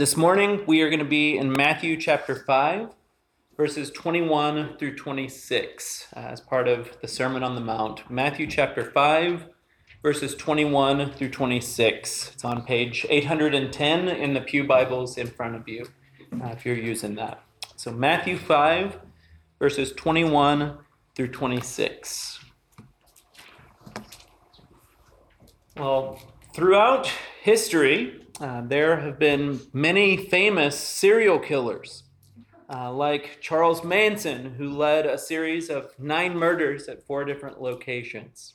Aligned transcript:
This 0.00 0.16
morning 0.16 0.64
we 0.66 0.80
are 0.80 0.88
going 0.88 1.00
to 1.00 1.04
be 1.04 1.36
in 1.36 1.52
Matthew 1.52 1.94
chapter 1.98 2.34
5, 2.34 2.88
verses 3.54 3.90
21 3.90 4.78
through 4.78 4.96
26, 4.96 6.06
uh, 6.16 6.20
as 6.20 6.40
part 6.40 6.68
of 6.68 6.98
the 7.02 7.06
Sermon 7.06 7.42
on 7.42 7.54
the 7.54 7.60
Mount. 7.60 8.10
Matthew 8.10 8.46
chapter 8.46 8.82
5, 8.82 9.44
verses 10.02 10.34
21 10.36 11.12
through 11.12 11.28
26. 11.28 12.30
It's 12.32 12.44
on 12.46 12.64
page 12.64 13.04
810 13.10 14.08
in 14.08 14.32
the 14.32 14.40
Pew 14.40 14.66
Bibles 14.66 15.18
in 15.18 15.26
front 15.26 15.54
of 15.54 15.68
you, 15.68 15.86
uh, 16.32 16.46
if 16.46 16.64
you're 16.64 16.76
using 16.76 17.14
that. 17.16 17.42
So, 17.76 17.92
Matthew 17.92 18.38
5, 18.38 19.00
verses 19.58 19.92
21 19.92 20.78
through 21.14 21.28
26. 21.28 22.40
Well, 25.76 26.18
throughout 26.54 27.06
history, 27.42 28.20
uh, 28.40 28.62
there 28.62 28.96
have 29.00 29.18
been 29.18 29.60
many 29.72 30.16
famous 30.16 30.78
serial 30.78 31.38
killers, 31.38 32.04
uh, 32.72 32.90
like 32.90 33.38
Charles 33.40 33.84
Manson, 33.84 34.54
who 34.54 34.70
led 34.70 35.04
a 35.04 35.18
series 35.18 35.68
of 35.68 35.90
nine 35.98 36.36
murders 36.36 36.88
at 36.88 37.06
four 37.06 37.24
different 37.24 37.60
locations. 37.60 38.54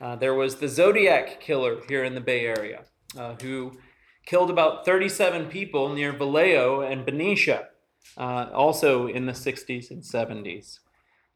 Uh, 0.00 0.16
there 0.16 0.34
was 0.34 0.56
the 0.56 0.68
Zodiac 0.68 1.40
killer 1.40 1.80
here 1.88 2.02
in 2.02 2.14
the 2.14 2.20
Bay 2.20 2.46
Area, 2.46 2.84
uh, 3.16 3.36
who 3.40 3.78
killed 4.26 4.50
about 4.50 4.84
37 4.84 5.46
people 5.46 5.94
near 5.94 6.12
Vallejo 6.12 6.80
and 6.80 7.06
Benicia, 7.06 7.68
uh, 8.16 8.48
also 8.52 9.06
in 9.06 9.26
the 9.26 9.32
60s 9.32 9.90
and 9.92 10.02
70s. 10.02 10.80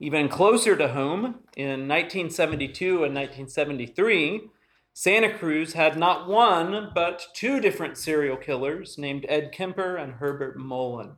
Even 0.01 0.29
closer 0.29 0.77
to 0.77 0.89
home, 0.89 1.41
in 1.57 1.87
1972 1.89 3.05
and 3.05 3.15
1973, 3.15 4.51
Santa 4.99 5.31
Cruz 5.31 5.75
had 5.75 5.99
not 5.99 6.27
one, 6.27 6.91
but 6.95 7.27
two 7.35 7.61
different 7.61 7.99
serial 7.99 8.39
killers 8.39 8.97
named 8.97 9.27
Ed 9.29 9.53
Kemper 9.53 9.95
and 9.95 10.15
Herbert 10.15 10.57
Mullin. 10.57 11.17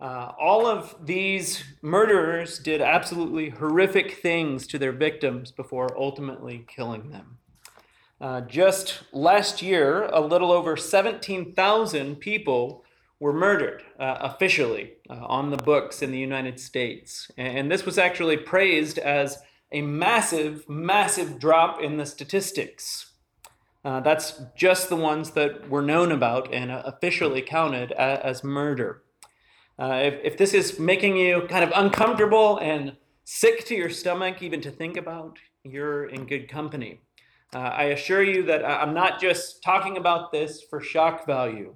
Uh, 0.00 0.32
all 0.40 0.66
of 0.66 0.96
these 1.04 1.64
murderers 1.82 2.58
did 2.58 2.80
absolutely 2.80 3.50
horrific 3.50 4.22
things 4.22 4.66
to 4.68 4.78
their 4.78 4.90
victims 4.90 5.52
before 5.52 5.94
ultimately 5.98 6.64
killing 6.66 7.10
them. 7.10 7.36
Uh, 8.22 8.40
just 8.40 9.02
last 9.12 9.60
year, 9.60 10.04
a 10.04 10.22
little 10.22 10.50
over 10.50 10.74
17,000 10.74 12.16
people 12.16 12.86
were 13.20 13.34
murdered 13.34 13.82
uh, 14.00 14.16
officially 14.20 14.94
uh, 15.10 15.26
on 15.26 15.50
the 15.50 15.58
books 15.58 16.00
in 16.00 16.10
the 16.10 16.18
United 16.18 16.58
States. 16.58 17.30
And 17.36 17.70
this 17.70 17.84
was 17.84 17.98
actually 17.98 18.38
praised 18.38 18.96
as 18.96 19.42
a 19.74 19.82
massive, 19.82 20.68
massive 20.68 21.40
drop 21.40 21.82
in 21.82 21.96
the 21.96 22.06
statistics. 22.06 23.10
Uh, 23.84 24.00
that's 24.00 24.40
just 24.56 24.88
the 24.88 24.96
ones 24.96 25.32
that 25.32 25.68
were 25.68 25.82
known 25.82 26.12
about 26.12 26.54
and 26.54 26.70
uh, 26.70 26.80
officially 26.86 27.42
counted 27.42 27.90
as, 27.92 28.42
murder. 28.44 29.02
Uh, 29.78 30.00
if, 30.04 30.14
if 30.22 30.38
this 30.38 30.54
is 30.54 30.78
making 30.78 31.16
you 31.16 31.42
kind 31.50 31.64
of 31.64 31.72
uncomfortable 31.74 32.56
and 32.58 32.96
sick 33.24 33.66
to 33.66 33.74
your 33.74 33.90
stomach, 33.90 34.42
even 34.42 34.60
to 34.60 34.70
think 34.70 34.96
about, 34.96 35.38
you're 35.64 36.06
in 36.06 36.24
good 36.24 36.48
company. 36.48 37.00
Uh, 37.52 37.58
I 37.58 37.84
assure 37.84 38.22
you 38.22 38.44
that 38.44 38.64
I'm 38.64 38.94
not 38.94 39.20
just 39.20 39.62
talking 39.62 39.96
about 39.96 40.30
this 40.30 40.62
for 40.62 40.80
shock 40.80 41.26
value. 41.26 41.74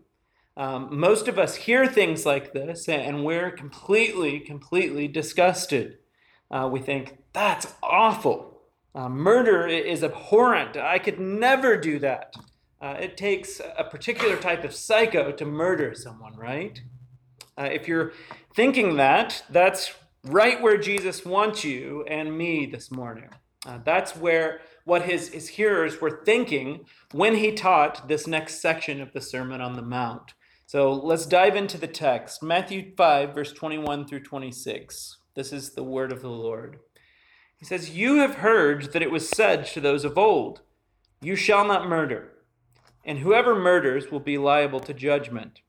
Um, 0.57 0.89
most 0.99 1.29
of 1.29 1.39
us 1.39 1.57
hear 1.57 1.87
things 1.87 2.25
like 2.25 2.53
this 2.53 2.89
and 2.89 3.25
we're 3.25 3.51
completely, 3.51 4.41
completely 4.41 5.09
disgusted. 5.09 5.99
Uh, 6.51 6.69
we 6.71 6.81
think, 6.81 7.19
that's 7.33 7.75
awful. 7.83 8.61
Uh, 8.95 9.09
murder 9.09 9.67
is 9.67 10.03
abhorrent. 10.03 10.77
I 10.77 10.99
could 10.99 11.21
never 11.21 11.77
do 11.77 11.99
that. 11.99 12.35
Uh, 12.81 12.97
it 12.99 13.17
takes 13.17 13.61
a 13.77 13.85
particular 13.85 14.37
type 14.37 14.65
of 14.65 14.75
psycho 14.75 15.33
to 15.33 15.45
murder 15.45 15.95
someone, 15.95 16.37
right? 16.37 16.81
Uh, 17.59 17.65
if 17.65 17.89
you're 17.89 18.13
thinking 18.55 18.97
that, 18.97 19.43
that's 19.51 19.93
right 20.25 20.61
where 20.63 20.79
Jesus 20.79 21.25
wants 21.25 21.65
you 21.65 22.05
and 22.09 22.37
me 22.37 22.67
this 22.67 22.91
morning. 22.91 23.31
Uh, 23.67 23.79
that's 23.85 24.17
where 24.17 24.61
what 24.85 25.03
his, 25.03 25.29
his 25.29 25.49
hearers 25.49 26.01
were 26.01 26.23
thinking 26.25 26.85
when 27.13 27.35
he 27.35 27.53
taught 27.53 28.09
this 28.09 28.27
next 28.27 28.63
section 28.63 29.01
of 29.01 29.13
the 29.13 29.21
Sermon 29.21 29.61
on 29.61 29.75
the 29.75 29.83
Mount. 29.83 30.33
So 30.67 30.93
let's 30.93 31.27
dive 31.27 31.57
into 31.57 31.79
the 31.79 31.87
text 31.87 32.43
Matthew 32.43 32.95
5, 32.97 33.35
verse 33.35 33.53
21 33.53 34.07
through 34.07 34.23
26. 34.23 35.18
This 35.39 35.53
is 35.53 35.71
the 35.71 35.85
word 35.85 36.11
of 36.11 36.21
the 36.21 36.29
Lord. 36.29 36.81
He 37.57 37.65
says, 37.65 37.97
You 37.97 38.17
have 38.17 38.39
heard 38.39 38.93
that 38.93 39.03
it 39.03 39.11
was 39.13 39.29
said 39.29 39.67
to 39.67 39.81
those 39.81 40.05
of 40.05 40.19
old, 40.19 40.63
You 41.23 41.37
shall 41.37 41.65
not 41.65 41.89
murder, 41.89 42.33
and 43.05 43.21
whoever 43.21 43.55
murders 43.55 44.11
will 44.11 44.19
be 44.19 44.37
liable 44.37 44.81
to 44.81 44.93
judgment. 44.93 45.61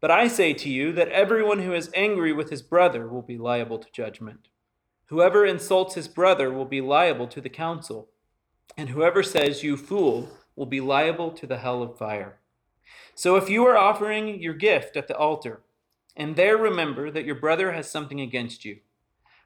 But 0.00 0.10
I 0.10 0.26
say 0.26 0.54
to 0.54 0.70
you 0.70 0.90
that 0.92 1.10
everyone 1.10 1.58
who 1.58 1.74
is 1.74 1.90
angry 1.94 2.32
with 2.32 2.48
his 2.48 2.62
brother 2.62 3.06
will 3.06 3.20
be 3.20 3.36
liable 3.36 3.78
to 3.78 3.92
judgment. 3.92 4.48
Whoever 5.08 5.44
insults 5.44 5.96
his 5.96 6.08
brother 6.08 6.50
will 6.50 6.64
be 6.64 6.80
liable 6.80 7.26
to 7.26 7.42
the 7.42 7.50
council, 7.50 8.08
and 8.74 8.88
whoever 8.88 9.22
says, 9.22 9.62
You 9.62 9.76
fool, 9.76 10.30
will 10.56 10.64
be 10.64 10.80
liable 10.80 11.30
to 11.32 11.46
the 11.46 11.58
hell 11.58 11.82
of 11.82 11.98
fire. 11.98 12.38
So 13.14 13.36
if 13.36 13.50
you 13.50 13.66
are 13.66 13.76
offering 13.76 14.40
your 14.40 14.54
gift 14.54 14.96
at 14.96 15.08
the 15.08 15.16
altar, 15.18 15.60
and 16.16 16.36
there 16.36 16.56
remember 16.56 17.10
that 17.10 17.26
your 17.26 17.34
brother 17.34 17.72
has 17.72 17.90
something 17.90 18.18
against 18.18 18.64
you, 18.64 18.78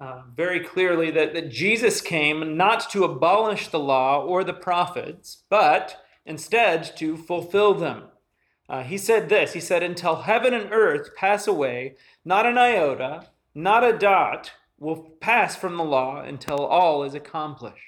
uh, 0.00 0.22
very 0.34 0.60
clearly 0.60 1.10
that, 1.10 1.34
that 1.34 1.50
Jesus 1.50 2.00
came 2.00 2.56
not 2.56 2.90
to 2.90 3.04
abolish 3.04 3.68
the 3.68 3.78
law 3.78 4.22
or 4.22 4.42
the 4.42 4.52
prophets, 4.52 5.44
but 5.48 6.04
instead 6.26 6.96
to 6.96 7.16
fulfill 7.16 7.74
them. 7.74 8.04
Uh, 8.68 8.82
he 8.82 8.98
said 8.98 9.28
this 9.28 9.52
He 9.52 9.60
said, 9.60 9.82
Until 9.82 10.22
heaven 10.22 10.54
and 10.54 10.72
earth 10.72 11.14
pass 11.16 11.46
away, 11.46 11.96
not 12.24 12.46
an 12.46 12.58
iota, 12.58 13.28
not 13.54 13.84
a 13.84 13.96
dot 13.96 14.52
will 14.78 15.10
pass 15.20 15.54
from 15.54 15.76
the 15.76 15.84
law 15.84 16.20
until 16.20 16.66
all 16.66 17.04
is 17.04 17.14
accomplished. 17.14 17.78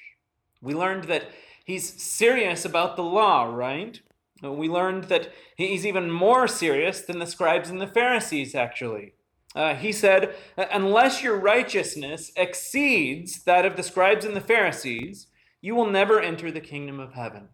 We 0.62 0.74
learned 0.74 1.04
that 1.04 1.28
he's 1.64 2.02
serious 2.02 2.64
about 2.64 2.96
the 2.96 3.02
law, 3.02 3.44
right? 3.44 4.00
We 4.42 4.68
learned 4.68 5.04
that 5.04 5.32
he's 5.56 5.86
even 5.86 6.10
more 6.10 6.46
serious 6.46 7.00
than 7.00 7.18
the 7.18 7.26
scribes 7.26 7.70
and 7.70 7.80
the 7.80 7.86
Pharisees, 7.86 8.54
actually. 8.54 9.14
Uh, 9.56 9.74
he 9.74 9.90
said, 9.90 10.36
Unless 10.58 11.22
your 11.22 11.36
righteousness 11.36 12.30
exceeds 12.36 13.42
that 13.44 13.64
of 13.64 13.76
the 13.76 13.82
scribes 13.82 14.26
and 14.26 14.36
the 14.36 14.40
Pharisees, 14.40 15.28
you 15.62 15.74
will 15.74 15.90
never 15.90 16.20
enter 16.20 16.50
the 16.50 16.60
kingdom 16.60 17.00
of 17.00 17.14
heaven. 17.14 17.48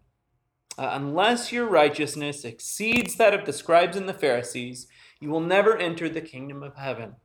Uh, 0.77 0.89
unless 0.91 1.53
your 1.53 1.65
righteousness 1.65 2.43
exceeds 2.43 3.15
that 3.15 3.33
of 3.33 3.45
the 3.45 3.53
scribes 3.53 3.95
and 3.95 4.09
the 4.09 4.13
Pharisees, 4.13 4.87
you 5.21 5.29
will 5.29 5.39
never 5.39 5.77
enter 5.77 6.09
the 6.09 6.21
kingdom 6.21 6.61
of 6.61 6.75
heaven. 6.75 7.15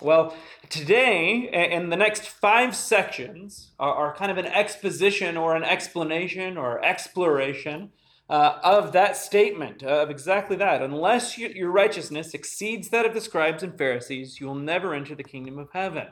Well, 0.00 0.36
today, 0.70 1.48
in 1.72 1.90
the 1.90 1.96
next 1.96 2.28
five 2.28 2.76
sections, 2.76 3.72
are, 3.80 3.94
are 3.94 4.14
kind 4.14 4.30
of 4.30 4.38
an 4.38 4.46
exposition 4.46 5.36
or 5.36 5.56
an 5.56 5.64
explanation 5.64 6.56
or 6.56 6.84
exploration 6.84 7.90
uh, 8.34 8.58
of 8.64 8.90
that 8.90 9.16
statement, 9.16 9.84
uh, 9.84 10.02
of 10.02 10.10
exactly 10.10 10.56
that. 10.56 10.82
Unless 10.82 11.38
you, 11.38 11.48
your 11.50 11.70
righteousness 11.70 12.34
exceeds 12.34 12.88
that 12.88 13.06
of 13.06 13.14
the 13.14 13.20
scribes 13.20 13.62
and 13.62 13.78
Pharisees, 13.78 14.40
you 14.40 14.48
will 14.48 14.56
never 14.56 14.92
enter 14.92 15.14
the 15.14 15.22
kingdom 15.22 15.56
of 15.56 15.68
heaven. 15.72 16.08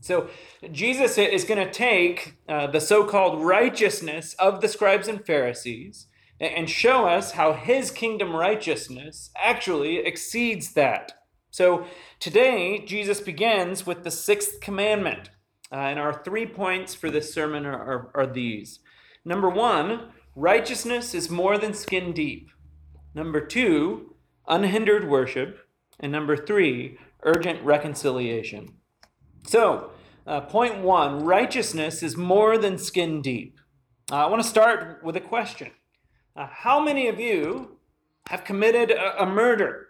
So, 0.00 0.28
Jesus 0.70 1.18
is 1.18 1.42
going 1.42 1.66
to 1.66 1.72
take 1.72 2.36
uh, 2.48 2.68
the 2.68 2.80
so 2.80 3.02
called 3.02 3.44
righteousness 3.44 4.34
of 4.38 4.60
the 4.60 4.68
scribes 4.68 5.08
and 5.08 5.26
Pharisees 5.26 6.06
and 6.38 6.70
show 6.70 7.06
us 7.06 7.32
how 7.32 7.52
his 7.54 7.90
kingdom 7.90 8.36
righteousness 8.36 9.30
actually 9.36 9.96
exceeds 9.96 10.74
that. 10.74 11.10
So, 11.50 11.84
today, 12.20 12.78
Jesus 12.86 13.20
begins 13.20 13.84
with 13.84 14.04
the 14.04 14.12
sixth 14.12 14.60
commandment. 14.60 15.30
Uh, 15.72 15.90
and 15.90 15.98
our 15.98 16.22
three 16.22 16.46
points 16.46 16.94
for 16.94 17.10
this 17.10 17.34
sermon 17.34 17.66
are, 17.66 17.82
are, 17.90 18.10
are 18.14 18.26
these. 18.26 18.78
Number 19.24 19.50
one, 19.50 20.12
Righteousness 20.36 21.14
is 21.14 21.28
more 21.28 21.58
than 21.58 21.74
skin 21.74 22.12
deep. 22.12 22.50
Number 23.14 23.40
two, 23.40 24.14
unhindered 24.48 25.08
worship. 25.08 25.58
And 25.98 26.12
number 26.12 26.36
three, 26.36 26.98
urgent 27.22 27.62
reconciliation. 27.62 28.74
So, 29.46 29.90
uh, 30.26 30.42
point 30.42 30.78
one 30.78 31.24
righteousness 31.24 32.02
is 32.02 32.16
more 32.16 32.56
than 32.56 32.78
skin 32.78 33.20
deep. 33.20 33.58
Uh, 34.10 34.16
I 34.16 34.26
want 34.26 34.42
to 34.42 34.48
start 34.48 35.02
with 35.02 35.16
a 35.16 35.20
question 35.20 35.70
uh, 36.36 36.46
How 36.50 36.82
many 36.82 37.08
of 37.08 37.18
you 37.20 37.78
have 38.28 38.44
committed 38.44 38.90
a, 38.90 39.22
a 39.22 39.26
murder? 39.26 39.88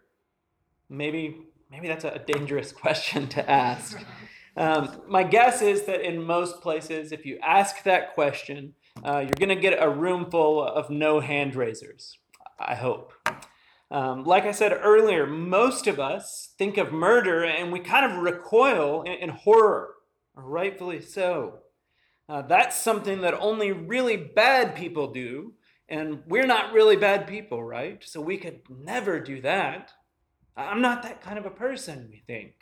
Maybe 0.88 1.37
maybe 1.70 1.88
that's 1.88 2.04
a 2.04 2.22
dangerous 2.26 2.72
question 2.82 3.28
to 3.28 3.50
ask. 3.50 3.98
Um, 4.56 5.02
my 5.06 5.22
guess 5.22 5.62
is 5.62 5.84
that 5.84 6.00
in 6.00 6.20
most 6.22 6.60
places, 6.60 7.12
if 7.12 7.25
you 7.25 7.38
ask 7.40 7.84
that 7.84 8.14
question, 8.14 8.75
uh, 9.05 9.19
you're 9.19 9.31
going 9.38 9.49
to 9.49 9.56
get 9.56 9.82
a 9.82 9.88
room 9.88 10.31
full 10.31 10.62
of 10.62 10.91
no 10.91 11.20
hand 11.20 11.55
raisers. 11.55 12.19
I 12.58 12.75
hope. 12.75 13.12
Um, 13.91 14.25
like 14.25 14.44
I 14.44 14.52
said 14.52 14.73
earlier, 14.73 15.26
most 15.26 15.87
of 15.87 15.99
us 15.99 16.55
think 16.58 16.76
of 16.76 16.93
murder 16.93 17.43
and 17.44 17.73
we 17.73 17.81
kind 17.81 18.11
of 18.11 18.23
recoil 18.23 19.02
in, 19.02 19.12
in 19.14 19.29
horror, 19.31 19.94
rightfully 20.35 21.00
so. 21.00 21.61
Uh, 22.29 22.43
that's 22.43 22.81
something 22.81 23.23
that 23.23 23.35
only 23.35 23.73
really 23.73 24.17
bad 24.17 24.76
people 24.76 25.12
do, 25.12 25.55
and 25.88 26.23
we're 26.26 26.47
not 26.47 26.73
really 26.73 26.94
bad 26.94 27.26
people, 27.26 27.64
right? 27.64 28.05
So 28.05 28.20
we 28.20 28.38
could 28.38 28.61
never 28.69 29.19
do 29.19 29.41
that. 29.41 29.91
I'm 30.56 30.81
not 30.81 31.02
that 31.02 31.23
kind 31.23 31.38
of 31.38 31.47
a 31.47 31.50
person, 31.50 32.08
we 32.08 32.23
think. 32.29 32.55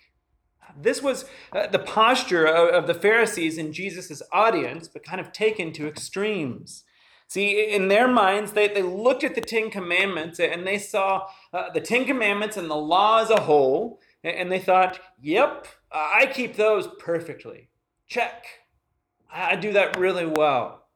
This 0.76 1.02
was 1.02 1.24
uh, 1.52 1.66
the 1.68 1.78
posture 1.78 2.46
of, 2.46 2.68
of 2.74 2.86
the 2.86 2.94
Pharisees 2.94 3.58
in 3.58 3.72
Jesus' 3.72 4.22
audience, 4.32 4.88
but 4.88 5.04
kind 5.04 5.20
of 5.20 5.32
taken 5.32 5.72
to 5.72 5.88
extremes. 5.88 6.84
See, 7.28 7.70
in 7.70 7.88
their 7.88 8.08
minds, 8.08 8.52
they, 8.52 8.68
they 8.68 8.82
looked 8.82 9.22
at 9.22 9.34
the 9.34 9.42
Ten 9.42 9.70
Commandments 9.70 10.40
and 10.40 10.66
they 10.66 10.78
saw 10.78 11.26
uh, 11.52 11.70
the 11.70 11.80
Ten 11.80 12.06
Commandments 12.06 12.56
and 12.56 12.70
the 12.70 12.76
law 12.76 13.20
as 13.20 13.28
a 13.28 13.42
whole, 13.42 14.00
and 14.24 14.50
they 14.50 14.58
thought, 14.58 14.98
yep, 15.20 15.66
I 15.92 16.26
keep 16.26 16.56
those 16.56 16.88
perfectly. 16.98 17.68
Check. 18.06 18.46
I 19.30 19.56
do 19.56 19.72
that 19.74 19.98
really 19.98 20.24
well. 20.24 20.86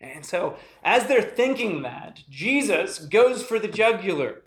And 0.00 0.24
so, 0.24 0.56
as 0.82 1.06
they're 1.06 1.22
thinking 1.22 1.82
that, 1.82 2.22
Jesus 2.28 2.98
goes 2.98 3.42
for 3.42 3.58
the 3.58 3.68
jugular. 3.68 4.42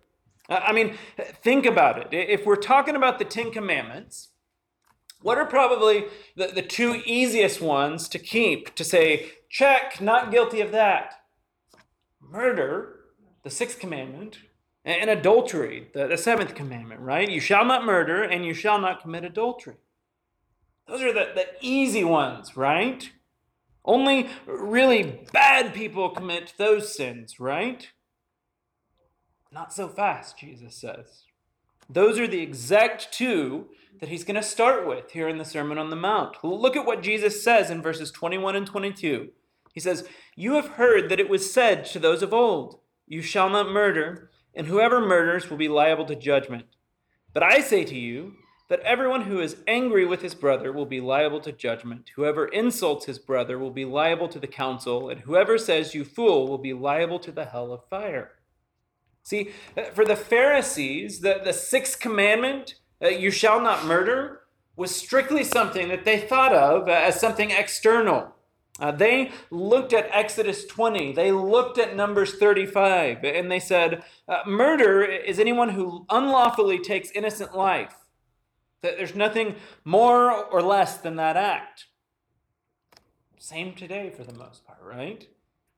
I 0.50 0.74
mean, 0.74 0.96
think 1.44 1.66
about 1.66 1.98
it. 1.98 2.08
If 2.12 2.46
we're 2.46 2.56
talking 2.56 2.96
about 2.96 3.20
the 3.20 3.26
Ten 3.26 3.52
Commandments, 3.52 4.30
what 5.22 5.38
are 5.38 5.46
probably 5.46 6.06
the, 6.36 6.48
the 6.48 6.62
two 6.62 7.02
easiest 7.06 7.62
ones 7.62 8.08
to 8.10 8.20
keep 8.20 8.76
to 8.76 8.84
say, 8.84 9.32
check, 9.50 10.02
not 10.02 10.32
guilty 10.32 10.62
of 10.62 10.72
that? 10.72 11.14
Murder, 12.22 13.00
the 13.44 13.50
sixth 13.50 13.80
commandment, 13.80 14.40
and 14.84 15.10
adultery, 15.10 15.88
the, 15.94 16.08
the 16.08 16.18
seventh 16.18 16.54
commandment, 16.54 17.02
right? 17.02 17.30
You 17.30 17.40
shall 17.40 17.66
not 17.66 17.86
murder 17.86 18.22
and 18.24 18.46
you 18.46 18.54
shall 18.54 18.80
not 18.80 19.02
commit 19.02 19.24
adultery. 19.24 19.78
Those 20.88 21.02
are 21.02 21.14
the, 21.14 21.32
the 21.34 21.48
easy 21.62 22.04
ones, 22.04 22.56
right? 22.56 23.10
Only 23.84 24.30
really 24.46 25.26
bad 25.34 25.74
people 25.74 26.10
commit 26.10 26.54
those 26.58 26.96
sins, 26.96 27.40
right? 27.40 27.90
Not 29.52 29.74
so 29.74 29.88
fast, 29.88 30.38
Jesus 30.38 30.76
says. 30.76 31.24
Those 31.90 32.20
are 32.20 32.28
the 32.28 32.42
exact 32.42 33.12
two 33.12 33.68
that 34.00 34.10
he's 34.10 34.24
going 34.24 34.36
to 34.36 34.44
start 34.44 34.88
with 34.88 35.12
here 35.12 35.28
in 35.28 35.38
the 35.38 35.46
Sermon 35.46 35.78
on 35.78 35.90
the 35.90 35.96
Mount. 35.96 36.38
Look 36.44 36.76
at 36.76 36.86
what 36.86 37.04
Jesus 37.04 37.44
says 37.44 37.70
in 37.70 37.82
verses 37.82 38.12
21 38.12 38.56
and 38.56 38.68
22. 38.68 39.30
He 39.74 39.80
says, 39.80 40.08
You 40.36 40.54
have 40.54 40.70
heard 40.70 41.10
that 41.10 41.20
it 41.20 41.30
was 41.30 41.52
said 41.52 41.86
to 41.86 42.00
those 42.00 42.22
of 42.22 42.34
old, 42.34 42.80
You 43.08 43.22
shall 43.22 43.50
not 43.50 43.70
murder, 43.70 44.32
and 44.54 44.68
whoever 44.68 45.00
murders 45.00 45.50
will 45.50 45.58
be 45.58 45.68
liable 45.68 46.06
to 46.06 46.16
judgment. 46.16 46.66
But 47.34 47.44
I 47.44 47.60
say 47.60 47.84
to 47.84 47.96
you 47.96 48.34
that 48.70 48.80
everyone 48.80 49.24
who 49.24 49.40
is 49.40 49.58
angry 49.68 50.06
with 50.06 50.22
his 50.22 50.34
brother 50.34 50.72
will 50.72 50.86
be 50.86 51.02
liable 51.02 51.40
to 51.42 51.52
judgment. 51.52 52.10
Whoever 52.16 52.48
insults 52.48 53.06
his 53.06 53.20
brother 53.20 53.60
will 53.60 53.72
be 53.72 53.86
liable 53.86 54.30
to 54.30 54.40
the 54.40 54.48
council, 54.48 55.10
and 55.10 55.22
whoever 55.22 55.58
says, 55.58 55.94
You 55.94 56.04
fool, 56.04 56.48
will 56.48 56.58
be 56.58 56.74
liable 56.74 57.20
to 57.20 57.32
the 57.32 57.46
hell 57.46 57.72
of 57.72 57.88
fire. 57.90 58.32
See, 59.26 59.50
for 59.94 60.06
the 60.06 60.16
Pharisees, 60.16 61.22
the, 61.22 61.42
the 61.44 61.52
sixth 61.52 62.00
commandment, 62.00 62.76
uh, 63.04 63.08
you 63.08 63.32
shall 63.32 63.60
not 63.60 63.84
murder, 63.84 64.42
was 64.76 64.96
strictly 64.96 65.44
something 65.44 65.88
that 65.88 66.06
they 66.06 66.20
thought 66.20 66.54
of 66.54 66.88
as 66.88 67.20
something 67.20 67.50
external. 67.50 68.36
Uh, 68.80 68.92
they 68.92 69.32
looked 69.50 69.94
at 69.94 70.10
Exodus 70.12 70.66
20, 70.68 71.14
they 71.14 71.32
looked 71.32 71.80
at 71.80 71.96
Numbers 71.96 72.36
35, 72.36 73.24
and 73.24 73.52
they 73.52 73.60
said, 73.60 74.04
uh, 74.28 74.42
Murder 74.46 75.02
is 75.02 75.40
anyone 75.40 75.70
who 75.70 76.06
unlawfully 76.12 76.78
takes 76.78 77.10
innocent 77.12 77.56
life. 77.56 77.96
There's 78.84 79.16
nothing 79.16 79.56
more 79.84 80.32
or 80.32 80.62
less 80.62 80.98
than 80.98 81.16
that 81.16 81.36
act. 81.36 81.86
Same 83.40 83.74
today 83.74 84.12
for 84.16 84.24
the 84.24 84.38
most 84.38 84.68
part, 84.68 84.80
right? 84.84 85.28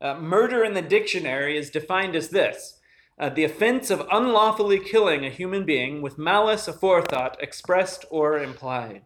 Uh, 0.01 0.15
murder 0.15 0.65
in 0.65 0.73
the 0.73 0.81
dictionary 0.81 1.57
is 1.57 1.69
defined 1.69 2.15
as 2.15 2.29
this 2.29 2.76
uh, 3.19 3.29
the 3.29 3.43
offense 3.43 3.89
of 3.89 4.07
unlawfully 4.11 4.79
killing 4.79 5.25
a 5.25 5.29
human 5.29 5.65
being 5.65 6.01
with 6.01 6.17
malice 6.17 6.67
aforethought 6.67 7.35
expressed 7.39 8.05
or 8.11 8.39
implied. 8.39 9.03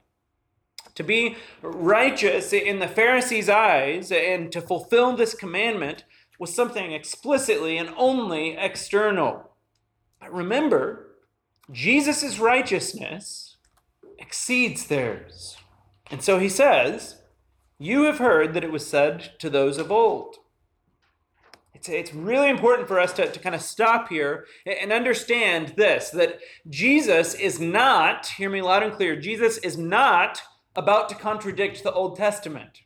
To 0.95 1.03
be 1.03 1.37
righteous 1.61 2.51
in 2.51 2.79
the 2.79 2.87
Pharisees' 2.87 3.49
eyes 3.49 4.11
and 4.11 4.51
to 4.51 4.61
fulfill 4.61 5.15
this 5.15 5.33
commandment 5.33 6.03
was 6.37 6.53
something 6.53 6.91
explicitly 6.91 7.77
and 7.77 7.93
only 7.95 8.57
external. 8.57 9.51
But 10.19 10.33
remember, 10.33 11.07
Jesus' 11.71 12.39
righteousness 12.39 13.57
exceeds 14.19 14.87
theirs. 14.87 15.57
And 16.09 16.21
so 16.21 16.39
he 16.39 16.49
says, 16.49 17.21
You 17.79 18.03
have 18.03 18.17
heard 18.17 18.53
that 18.53 18.63
it 18.63 18.71
was 18.71 18.85
said 18.85 19.31
to 19.39 19.49
those 19.49 19.77
of 19.77 19.91
old. 19.91 20.37
It's, 21.81 21.89
it's 21.89 22.13
really 22.13 22.49
important 22.49 22.87
for 22.87 22.99
us 22.99 23.11
to, 23.13 23.27
to 23.27 23.39
kind 23.39 23.55
of 23.55 23.61
stop 23.61 24.09
here 24.09 24.45
and 24.67 24.91
understand 24.91 25.73
this 25.77 26.11
that 26.11 26.39
Jesus 26.69 27.33
is 27.33 27.59
not, 27.59 28.27
hear 28.27 28.51
me 28.51 28.61
loud 28.61 28.83
and 28.83 28.93
clear, 28.93 29.19
Jesus 29.19 29.57
is 29.57 29.79
not 29.79 30.43
about 30.75 31.09
to 31.09 31.15
contradict 31.15 31.81
the 31.81 31.91
Old 31.91 32.17
Testament. 32.17 32.81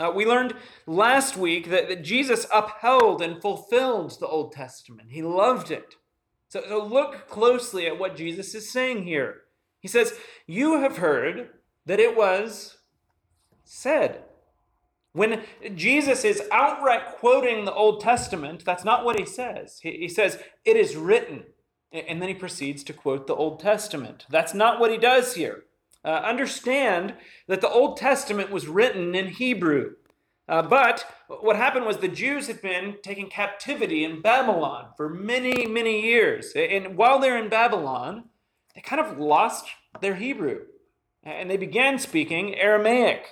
Uh, 0.00 0.10
we 0.12 0.26
learned 0.26 0.54
last 0.84 1.36
week 1.36 1.70
that, 1.70 1.88
that 1.88 2.02
Jesus 2.02 2.44
upheld 2.52 3.22
and 3.22 3.40
fulfilled 3.40 4.18
the 4.18 4.26
Old 4.26 4.50
Testament. 4.50 5.10
He 5.12 5.22
loved 5.22 5.70
it. 5.70 5.94
So, 6.48 6.60
so 6.66 6.84
look 6.84 7.28
closely 7.28 7.86
at 7.86 8.00
what 8.00 8.16
Jesus 8.16 8.52
is 8.56 8.68
saying 8.68 9.04
here. 9.04 9.42
He 9.78 9.86
says, 9.86 10.12
You 10.48 10.80
have 10.80 10.96
heard 10.96 11.50
that 11.86 12.00
it 12.00 12.16
was 12.16 12.78
said. 13.62 14.24
When 15.14 15.42
Jesus 15.76 16.24
is 16.24 16.42
outright 16.50 17.06
quoting 17.06 17.64
the 17.64 17.72
Old 17.72 18.00
Testament, 18.00 18.64
that's 18.64 18.84
not 18.84 19.04
what 19.04 19.16
he 19.16 19.24
says. 19.24 19.78
He, 19.80 20.08
says, 20.08 20.40
It 20.64 20.76
is 20.76 20.96
written. 20.96 21.44
And 21.92 22.20
then 22.20 22.28
he 22.28 22.34
proceeds 22.34 22.82
to 22.84 22.92
quote 22.92 23.28
the 23.28 23.36
Old 23.36 23.60
Testament. 23.60 24.26
That's 24.28 24.54
not 24.54 24.80
what 24.80 24.90
he 24.90 24.98
does 24.98 25.36
here. 25.36 25.64
Uh, 26.04 26.08
understand 26.08 27.14
that 27.46 27.60
the 27.60 27.70
Old 27.70 27.96
Testament 27.96 28.50
was 28.50 28.66
written 28.66 29.14
in 29.14 29.28
Hebrew. 29.28 29.92
Uh, 30.48 30.62
but 30.62 31.06
what 31.28 31.54
happened 31.54 31.86
was 31.86 31.98
the 31.98 32.08
Jews 32.08 32.48
had 32.48 32.60
been 32.60 32.96
taken 33.00 33.28
captivity 33.28 34.04
in 34.04 34.20
Babylon 34.20 34.88
for 34.96 35.08
many, 35.08 35.64
many 35.66 36.02
years. 36.02 36.52
And 36.56 36.96
while 36.96 37.20
they're 37.20 37.38
in 37.38 37.48
Babylon, 37.48 38.24
they 38.74 38.80
kind 38.80 39.00
of 39.00 39.16
lost 39.16 39.66
their 40.00 40.16
Hebrew. 40.16 40.62
And 41.22 41.48
they 41.48 41.56
began 41.56 42.00
speaking 42.00 42.56
Aramaic. 42.56 43.28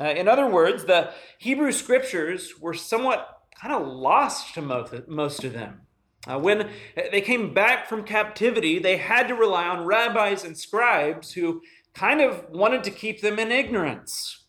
Uh, 0.00 0.04
in 0.04 0.28
other 0.28 0.48
words, 0.48 0.84
the 0.84 1.12
Hebrew 1.38 1.72
scriptures 1.72 2.54
were 2.60 2.74
somewhat 2.74 3.42
kind 3.60 3.74
of 3.74 3.86
lost 3.86 4.54
to 4.54 4.62
most, 4.62 4.94
most 5.06 5.44
of 5.44 5.52
them. 5.52 5.82
Uh, 6.26 6.38
when 6.38 6.70
they 7.12 7.20
came 7.20 7.52
back 7.52 7.88
from 7.88 8.04
captivity, 8.04 8.78
they 8.78 8.96
had 8.96 9.28
to 9.28 9.34
rely 9.34 9.66
on 9.66 9.86
rabbis 9.86 10.44
and 10.44 10.56
scribes 10.56 11.32
who 11.32 11.62
kind 11.94 12.20
of 12.20 12.44
wanted 12.50 12.84
to 12.84 12.90
keep 12.90 13.20
them 13.20 13.38
in 13.38 13.50
ignorance. 13.50 14.44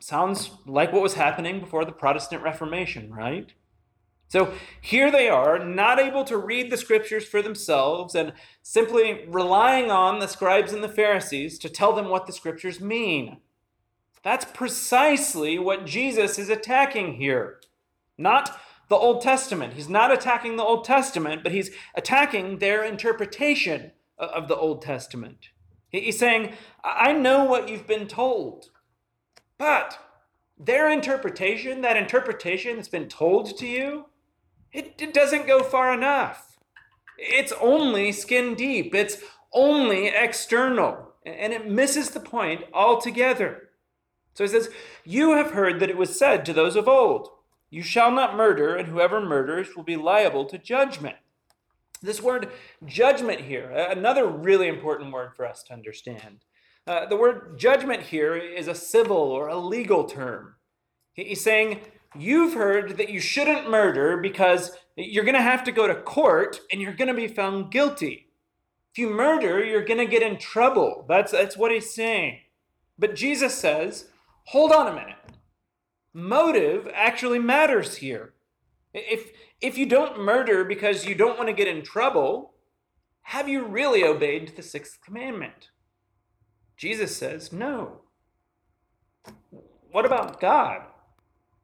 Sounds 0.00 0.50
like 0.66 0.92
what 0.92 1.02
was 1.02 1.14
happening 1.14 1.60
before 1.60 1.84
the 1.84 1.92
Protestant 1.92 2.42
Reformation, 2.42 3.12
right? 3.12 3.52
So 4.28 4.54
here 4.80 5.10
they 5.10 5.28
are, 5.28 5.58
not 5.58 5.98
able 5.98 6.24
to 6.24 6.38
read 6.38 6.70
the 6.70 6.76
scriptures 6.76 7.24
for 7.24 7.42
themselves 7.42 8.14
and 8.14 8.32
simply 8.62 9.26
relying 9.28 9.90
on 9.90 10.18
the 10.18 10.26
scribes 10.26 10.72
and 10.72 10.82
the 10.82 10.88
Pharisees 10.88 11.58
to 11.58 11.68
tell 11.68 11.92
them 11.92 12.08
what 12.08 12.26
the 12.26 12.32
scriptures 12.32 12.80
mean. 12.80 13.38
That's 14.22 14.44
precisely 14.44 15.58
what 15.58 15.86
Jesus 15.86 16.38
is 16.38 16.48
attacking 16.48 17.14
here. 17.14 17.60
Not 18.16 18.58
the 18.88 18.96
Old 18.96 19.22
Testament. 19.22 19.74
He's 19.74 19.88
not 19.88 20.12
attacking 20.12 20.56
the 20.56 20.62
Old 20.62 20.84
Testament, 20.84 21.42
but 21.42 21.52
he's 21.52 21.70
attacking 21.94 22.58
their 22.58 22.84
interpretation 22.84 23.92
of 24.18 24.48
the 24.48 24.56
Old 24.56 24.82
Testament. 24.82 25.48
He's 25.88 26.18
saying, 26.18 26.52
I 26.84 27.12
know 27.12 27.44
what 27.44 27.68
you've 27.68 27.86
been 27.86 28.06
told, 28.06 28.70
but 29.58 29.98
their 30.58 30.90
interpretation, 30.90 31.80
that 31.80 31.96
interpretation 31.96 32.76
that's 32.76 32.88
been 32.88 33.08
told 33.08 33.56
to 33.58 33.66
you, 33.66 34.06
it, 34.72 34.94
it 34.98 35.12
doesn't 35.12 35.46
go 35.46 35.62
far 35.62 35.92
enough. 35.92 36.58
It's 37.18 37.52
only 37.60 38.12
skin 38.12 38.54
deep, 38.54 38.94
it's 38.94 39.18
only 39.52 40.06
external, 40.08 41.12
and 41.26 41.52
it 41.52 41.70
misses 41.70 42.10
the 42.10 42.20
point 42.20 42.64
altogether. 42.72 43.68
So 44.34 44.44
he 44.44 44.48
says, 44.48 44.70
You 45.04 45.36
have 45.36 45.52
heard 45.52 45.80
that 45.80 45.90
it 45.90 45.96
was 45.96 46.18
said 46.18 46.44
to 46.46 46.52
those 46.52 46.76
of 46.76 46.88
old, 46.88 47.28
You 47.70 47.82
shall 47.82 48.10
not 48.10 48.36
murder, 48.36 48.76
and 48.76 48.88
whoever 48.88 49.20
murders 49.20 49.76
will 49.76 49.84
be 49.84 49.96
liable 49.96 50.44
to 50.46 50.58
judgment. 50.58 51.16
This 52.02 52.20
word 52.20 52.50
judgment 52.84 53.42
here, 53.42 53.70
another 53.70 54.26
really 54.26 54.66
important 54.68 55.12
word 55.12 55.34
for 55.36 55.46
us 55.46 55.62
to 55.64 55.72
understand. 55.72 56.44
Uh, 56.86 57.06
the 57.06 57.16
word 57.16 57.56
judgment 57.58 58.02
here 58.02 58.36
is 58.36 58.66
a 58.66 58.74
civil 58.74 59.16
or 59.16 59.46
a 59.46 59.56
legal 59.56 60.04
term. 60.04 60.56
He's 61.12 61.42
saying, 61.42 61.80
You've 62.14 62.54
heard 62.54 62.98
that 62.98 63.08
you 63.08 63.20
shouldn't 63.20 63.70
murder 63.70 64.18
because 64.18 64.72
you're 64.96 65.24
going 65.24 65.34
to 65.34 65.40
have 65.40 65.64
to 65.64 65.72
go 65.72 65.86
to 65.86 65.94
court 65.94 66.60
and 66.70 66.80
you're 66.80 66.92
going 66.92 67.08
to 67.08 67.14
be 67.14 67.28
found 67.28 67.70
guilty. 67.70 68.26
If 68.92 68.98
you 68.98 69.08
murder, 69.08 69.64
you're 69.64 69.84
going 69.84 69.98
to 69.98 70.06
get 70.06 70.22
in 70.22 70.36
trouble. 70.36 71.06
That's, 71.08 71.32
that's 71.32 71.56
what 71.56 71.72
he's 71.72 71.94
saying. 71.94 72.40
But 72.98 73.14
Jesus 73.14 73.54
says, 73.54 74.08
Hold 74.46 74.72
on 74.72 74.88
a 74.88 74.94
minute. 74.94 75.16
Motive 76.12 76.88
actually 76.92 77.38
matters 77.38 77.96
here. 77.96 78.34
If, 78.92 79.30
if 79.60 79.78
you 79.78 79.86
don't 79.86 80.20
murder 80.20 80.64
because 80.64 81.06
you 81.06 81.14
don't 81.14 81.38
want 81.38 81.48
to 81.48 81.54
get 81.54 81.68
in 81.68 81.82
trouble, 81.82 82.52
have 83.22 83.48
you 83.48 83.64
really 83.64 84.04
obeyed 84.04 84.54
the 84.56 84.62
sixth 84.62 84.98
commandment? 85.02 85.70
Jesus 86.76 87.16
says, 87.16 87.52
no. 87.52 88.00
What 89.90 90.04
about 90.04 90.40
God? 90.40 90.82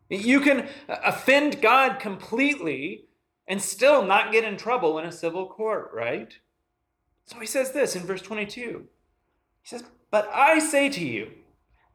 You 0.09 0.41
can 0.41 0.69
uh, 0.89 0.97
offend 1.05 1.61
God 1.61 1.99
completely 1.99 3.07
and 3.47 3.61
still 3.61 4.05
not 4.05 4.33
get 4.33 4.45
in 4.45 4.57
trouble 4.57 4.99
in 4.99 5.05
a 5.05 5.13
civil 5.13 5.47
court, 5.47 5.91
right? 5.93 6.33
So 7.27 7.39
he 7.41 7.47
says 7.47 7.73
this 7.73 7.97
in 7.97 8.03
verse 8.05 8.23
22. 8.23 8.87
He 9.63 9.69
says, 9.69 9.85
But 10.11 10.31
I 10.33 10.59
say 10.59 10.89
to 10.91 11.05
you, 11.05 11.31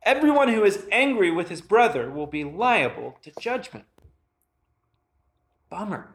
everyone 0.05 0.49
who 0.49 0.63
is 0.63 0.85
angry 0.91 1.31
with 1.31 1.49
his 1.49 1.61
brother 1.61 2.09
will 2.09 2.27
be 2.27 2.43
liable 2.43 3.17
to 3.23 3.31
judgment. 3.39 3.85
Bummer. 5.69 6.13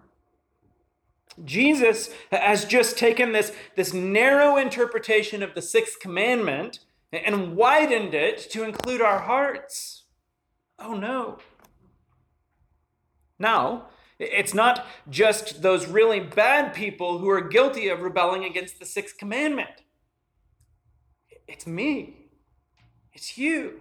Jesus 1.44 2.10
has 2.30 2.64
just 2.64 2.98
taken 2.98 3.32
this, 3.32 3.52
this 3.76 3.92
narrow 3.92 4.56
interpretation 4.56 5.42
of 5.42 5.54
the 5.54 5.62
sixth 5.62 6.00
commandment 6.00 6.80
and 7.12 7.56
widened 7.56 8.14
it 8.14 8.38
to 8.50 8.64
include 8.64 9.00
our 9.00 9.20
hearts. 9.20 10.04
Oh 10.78 10.94
no. 10.94 11.38
Now, 13.38 13.88
it's 14.18 14.52
not 14.52 14.84
just 15.08 15.62
those 15.62 15.86
really 15.86 16.18
bad 16.18 16.74
people 16.74 17.18
who 17.18 17.28
are 17.30 17.40
guilty 17.40 17.88
of 17.88 18.02
rebelling 18.02 18.44
against 18.44 18.78
the 18.78 18.84
sixth 18.84 19.16
commandment. 19.16 19.82
It's 21.46 21.66
me. 21.66 22.27
It's 23.18 23.36
you. 23.36 23.80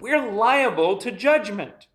We're 0.00 0.32
liable 0.32 0.96
to 0.96 1.10
judgment. 1.10 1.86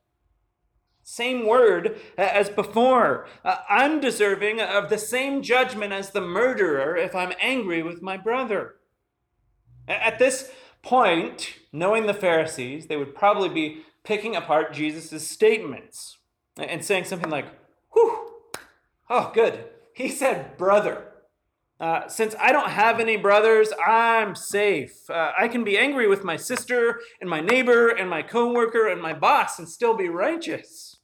Same 1.01 1.47
word 1.47 1.99
as 2.15 2.47
before. 2.47 3.25
Uh, 3.43 3.55
I'm 3.67 3.99
deserving 3.99 4.61
of 4.61 4.91
the 4.91 4.99
same 4.99 5.41
judgment 5.41 5.93
as 5.93 6.11
the 6.11 6.21
murderer 6.21 6.95
if 6.95 7.15
I'm 7.15 7.33
angry 7.41 7.81
with 7.81 8.03
my 8.03 8.17
brother. 8.17 8.75
At 9.87 10.19
this 10.19 10.51
point, 10.83 11.55
knowing 11.73 12.05
the 12.05 12.13
Pharisees, 12.13 12.85
they 12.85 12.97
would 12.97 13.15
probably 13.15 13.49
be 13.49 13.81
picking 14.03 14.35
apart 14.35 14.73
Jesus' 14.73 15.27
statements 15.27 16.19
and 16.55 16.85
saying 16.85 17.05
something 17.05 17.31
like, 17.31 17.47
Whew, 17.93 18.27
oh, 19.09 19.31
good. 19.33 19.63
He 19.91 20.07
said 20.07 20.55
brother. 20.55 21.10
Uh, 21.81 22.07
since 22.07 22.35
I 22.39 22.51
don't 22.51 22.69
have 22.69 22.99
any 22.99 23.17
brothers, 23.17 23.73
I'm 23.83 24.35
safe. 24.35 25.09
Uh, 25.09 25.31
I 25.35 25.47
can 25.47 25.63
be 25.63 25.79
angry 25.79 26.07
with 26.07 26.23
my 26.23 26.35
sister 26.35 26.99
and 27.19 27.27
my 27.27 27.41
neighbor 27.41 27.89
and 27.89 28.07
my 28.07 28.21
coworker 28.21 28.87
and 28.87 29.01
my 29.01 29.13
boss 29.13 29.57
and 29.57 29.67
still 29.67 29.95
be 29.95 30.07
righteous. 30.07 30.97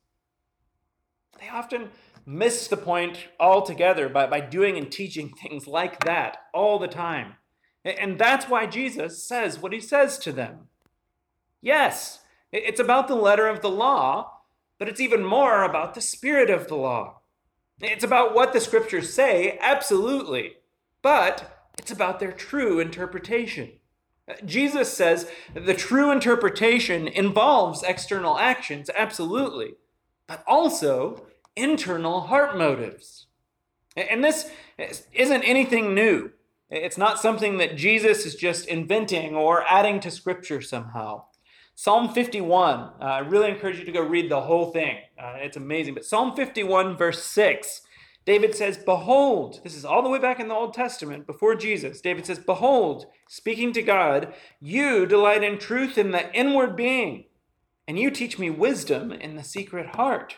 They 1.39 1.49
often 1.49 1.89
miss 2.27 2.67
the 2.67 2.77
point 2.77 3.17
altogether 3.39 4.07
by, 4.07 4.27
by 4.27 4.39
doing 4.39 4.77
and 4.77 4.91
teaching 4.91 5.29
things 5.33 5.65
like 5.65 6.05
that 6.05 6.37
all 6.53 6.77
the 6.77 6.87
time. 6.87 7.33
And 7.83 8.19
that's 8.19 8.47
why 8.47 8.67
Jesus 8.67 9.23
says 9.23 9.59
what 9.59 9.73
he 9.73 9.79
says 9.79 10.19
to 10.19 10.31
them. 10.31 10.67
Yes, 11.59 12.19
it's 12.51 12.79
about 12.79 13.07
the 13.07 13.15
letter 13.15 13.47
of 13.47 13.61
the 13.61 13.69
law, 13.69 14.41
but 14.77 14.87
it's 14.87 14.99
even 14.99 15.25
more 15.25 15.63
about 15.63 15.95
the 15.95 16.01
spirit 16.01 16.51
of 16.51 16.67
the 16.67 16.75
law. 16.75 17.21
It's 17.81 18.03
about 18.03 18.35
what 18.35 18.53
the 18.53 18.59
scriptures 18.59 19.11
say, 19.11 19.57
absolutely, 19.59 20.56
but 21.07 21.71
it's 21.79 21.89
about 21.89 22.19
their 22.19 22.33
true 22.33 22.81
interpretation. 22.81 23.71
Jesus 24.43 24.91
says 24.91 25.31
the 25.53 25.73
true 25.73 26.11
interpretation 26.11 27.07
involves 27.07 27.81
external 27.81 28.37
actions, 28.37 28.89
absolutely, 28.93 29.75
but 30.27 30.43
also 30.45 31.25
internal 31.55 32.19
heart 32.23 32.57
motives. 32.57 33.27
And 33.95 34.21
this 34.21 34.51
isn't 35.13 35.43
anything 35.43 35.95
new. 35.95 36.31
It's 36.69 36.97
not 36.97 37.21
something 37.21 37.57
that 37.59 37.77
Jesus 37.77 38.25
is 38.25 38.35
just 38.35 38.67
inventing 38.67 39.33
or 39.33 39.63
adding 39.63 40.01
to 40.01 40.11
Scripture 40.11 40.61
somehow. 40.61 41.23
Psalm 41.73 42.13
51, 42.13 42.79
uh, 42.79 42.91
I 42.99 43.19
really 43.19 43.49
encourage 43.49 43.79
you 43.79 43.85
to 43.85 43.93
go 43.93 44.01
read 44.01 44.29
the 44.29 44.41
whole 44.41 44.73
thing. 44.73 44.97
Uh, 45.17 45.35
it's 45.37 45.55
amazing. 45.55 45.93
But 45.93 46.03
Psalm 46.03 46.35
51, 46.35 46.97
verse 46.97 47.23
6, 47.23 47.83
David 48.27 48.53
says, 48.53 48.77
Behold, 48.77 49.61
this 49.63 49.73
is 49.73 49.85
all 49.85 50.03
the 50.03 50.09
way 50.09 50.19
back 50.19 50.41
in 50.41 50.49
the 50.49 50.53
Old 50.53 50.73
Testament, 50.73 51.25
before 51.25 51.55
Jesus. 51.55 52.01
David 52.01 52.25
says, 52.25 52.37
Behold, 52.37 53.05
speaking 53.29 53.71
to 53.71 53.81
God, 53.81 54.33
you 54.59 55.05
delight 55.05 55.45
in 55.45 55.57
truth 55.57 55.97
in 55.97 56.11
the 56.11 56.29
inward 56.35 56.75
being, 56.75 57.23
and 57.87 57.97
you 57.97 58.11
teach 58.11 58.37
me 58.37 58.49
wisdom 58.49 59.13
in 59.13 59.37
the 59.37 59.45
secret 59.45 59.95
heart. 59.95 60.35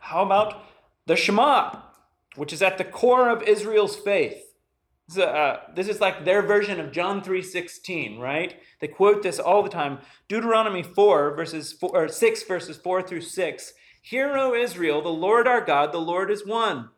How 0.00 0.24
about 0.24 0.64
the 1.06 1.14
Shema, 1.14 1.82
which 2.34 2.52
is 2.52 2.62
at 2.62 2.78
the 2.78 2.84
core 2.84 3.28
of 3.28 3.44
Israel's 3.44 3.94
faith? 3.94 4.52
So, 5.06 5.22
uh, 5.22 5.60
this 5.76 5.86
is 5.86 6.00
like 6.00 6.24
their 6.24 6.42
version 6.42 6.80
of 6.80 6.90
John 6.90 7.22
3:16, 7.22 8.18
right? 8.18 8.60
They 8.80 8.88
quote 8.88 9.22
this 9.22 9.38
all 9.38 9.62
the 9.62 9.68
time. 9.68 10.00
Deuteronomy 10.26 10.82
4 10.82 11.36
verses 11.36 11.72
4 11.72 11.90
or 11.92 12.08
6 12.08 12.42
verses 12.42 12.76
4 12.76 13.02
through 13.02 13.20
6. 13.20 13.72
Hear, 14.02 14.36
O 14.36 14.54
Israel, 14.54 15.02
the 15.02 15.08
Lord 15.08 15.46
our 15.46 15.60
God, 15.60 15.92
the 15.92 15.98
Lord 15.98 16.30
is 16.30 16.46
one. 16.46 16.88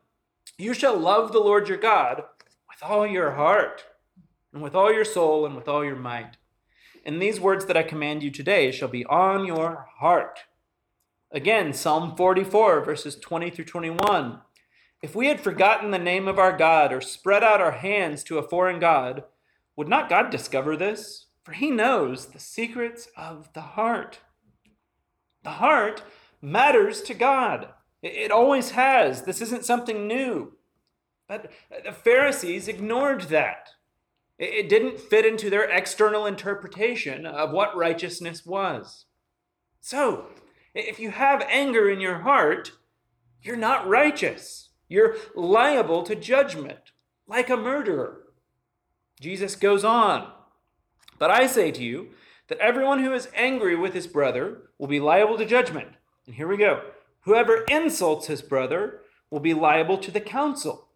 You 0.56 0.73
shall 0.73 0.97
love 0.97 1.32
the 1.32 1.40
Lord 1.40 1.68
your 1.68 1.78
God 1.78 2.23
with 2.68 2.82
all 2.82 3.06
your 3.06 3.32
heart, 3.32 3.85
and 4.52 4.62
with 4.62 4.75
all 4.75 4.92
your 4.92 5.04
soul, 5.04 5.44
and 5.44 5.56
with 5.56 5.68
all 5.68 5.85
your 5.85 5.97
might. 5.97 6.37
And 7.04 7.21
these 7.21 7.40
words 7.40 7.66
that 7.66 7.76
I 7.76 7.82
command 7.82 8.23
you 8.23 8.30
today 8.30 8.71
shall 8.71 8.88
be 8.88 9.04
on 9.06 9.44
your 9.44 9.88
heart. 9.99 10.40
Again, 11.32 11.73
Psalm 11.73 12.14
44 12.16 12.85
verses 12.85 13.16
20 13.16 13.50
through 13.50 13.64
21. 13.64 14.40
If 15.02 15.16
we 15.16 15.26
had 15.26 15.40
forgotten 15.40 15.90
the 15.90 15.99
name 15.99 16.28
of 16.28 16.38
our 16.38 16.56
God 16.56 16.92
or 16.92 17.00
spread 17.00 17.42
out 17.42 17.61
our 17.61 17.73
hands 17.73 18.23
to 18.25 18.38
a 18.38 18.49
foreign 18.49 18.78
God, 18.78 19.25
would 19.75 19.88
not 19.88 20.09
God 20.09 20.30
discover 20.30 20.76
this? 20.76 21.26
For 21.42 21.52
he 21.52 21.73
knows 21.73 22.26
the 22.26 22.38
secrets 22.38 23.09
of 23.16 23.52
the 23.52 23.62
heart. 23.62 24.21
The 25.42 25.50
heart 25.50 26.02
matters 26.43 27.01
to 27.03 27.15
God. 27.15 27.69
It 28.03 28.33
always 28.33 28.73
has. 28.73 29.23
This 29.23 29.41
isn't 29.41 29.65
something 29.65 30.07
new. 30.07 30.55
But 31.29 31.51
the 31.85 31.93
Pharisees 31.93 32.69
ignored 32.69 33.23
that. 33.23 33.71
It 34.39 34.69
didn't 34.69 34.99
fit 34.99 35.25
into 35.25 35.49
their 35.49 35.71
external 35.71 36.27
interpretation 36.27 37.25
of 37.25 37.53
what 37.53 37.77
righteousness 37.77 38.45
was. 38.45 39.07
So, 39.81 40.27
if 40.75 40.99
you 40.99 41.11
have 41.11 41.47
anger 41.49 41.89
in 41.89 42.01
your 42.01 42.21
heart, 42.21 42.73
you're 43.41 43.57
not 43.57 43.87
righteous. 43.87 44.71
You're 44.89 45.17
liable 45.35 46.03
to 46.03 46.17
judgment, 46.17 46.91
like 47.27 47.51
a 47.51 47.57
murderer. 47.57 48.25
Jesus 49.21 49.55
goes 49.55 49.85
on. 49.85 50.31
But 51.19 51.31
I 51.31 51.47
say 51.47 51.71
to 51.71 51.83
you 51.83 52.09
that 52.49 52.59
everyone 52.59 53.03
who 53.03 53.13
is 53.13 53.29
angry 53.35 53.77
with 53.77 53.95
his 53.95 54.07
brother 54.07 54.71
will 54.77 54.89
be 54.89 55.01
liable 55.01 55.39
to 55.39 55.47
judgment. 55.47 55.91
And 56.26 56.35
here 56.37 56.49
we 56.49 56.57
go. 56.57 56.83
Whoever 57.23 57.64
insults 57.64 58.26
his 58.26 58.43
brother 58.43 59.00
will 59.31 59.41
be 59.41 59.55
liable 59.55 59.99
to 59.99 60.11
the 60.11 60.21
council. 60.21 60.88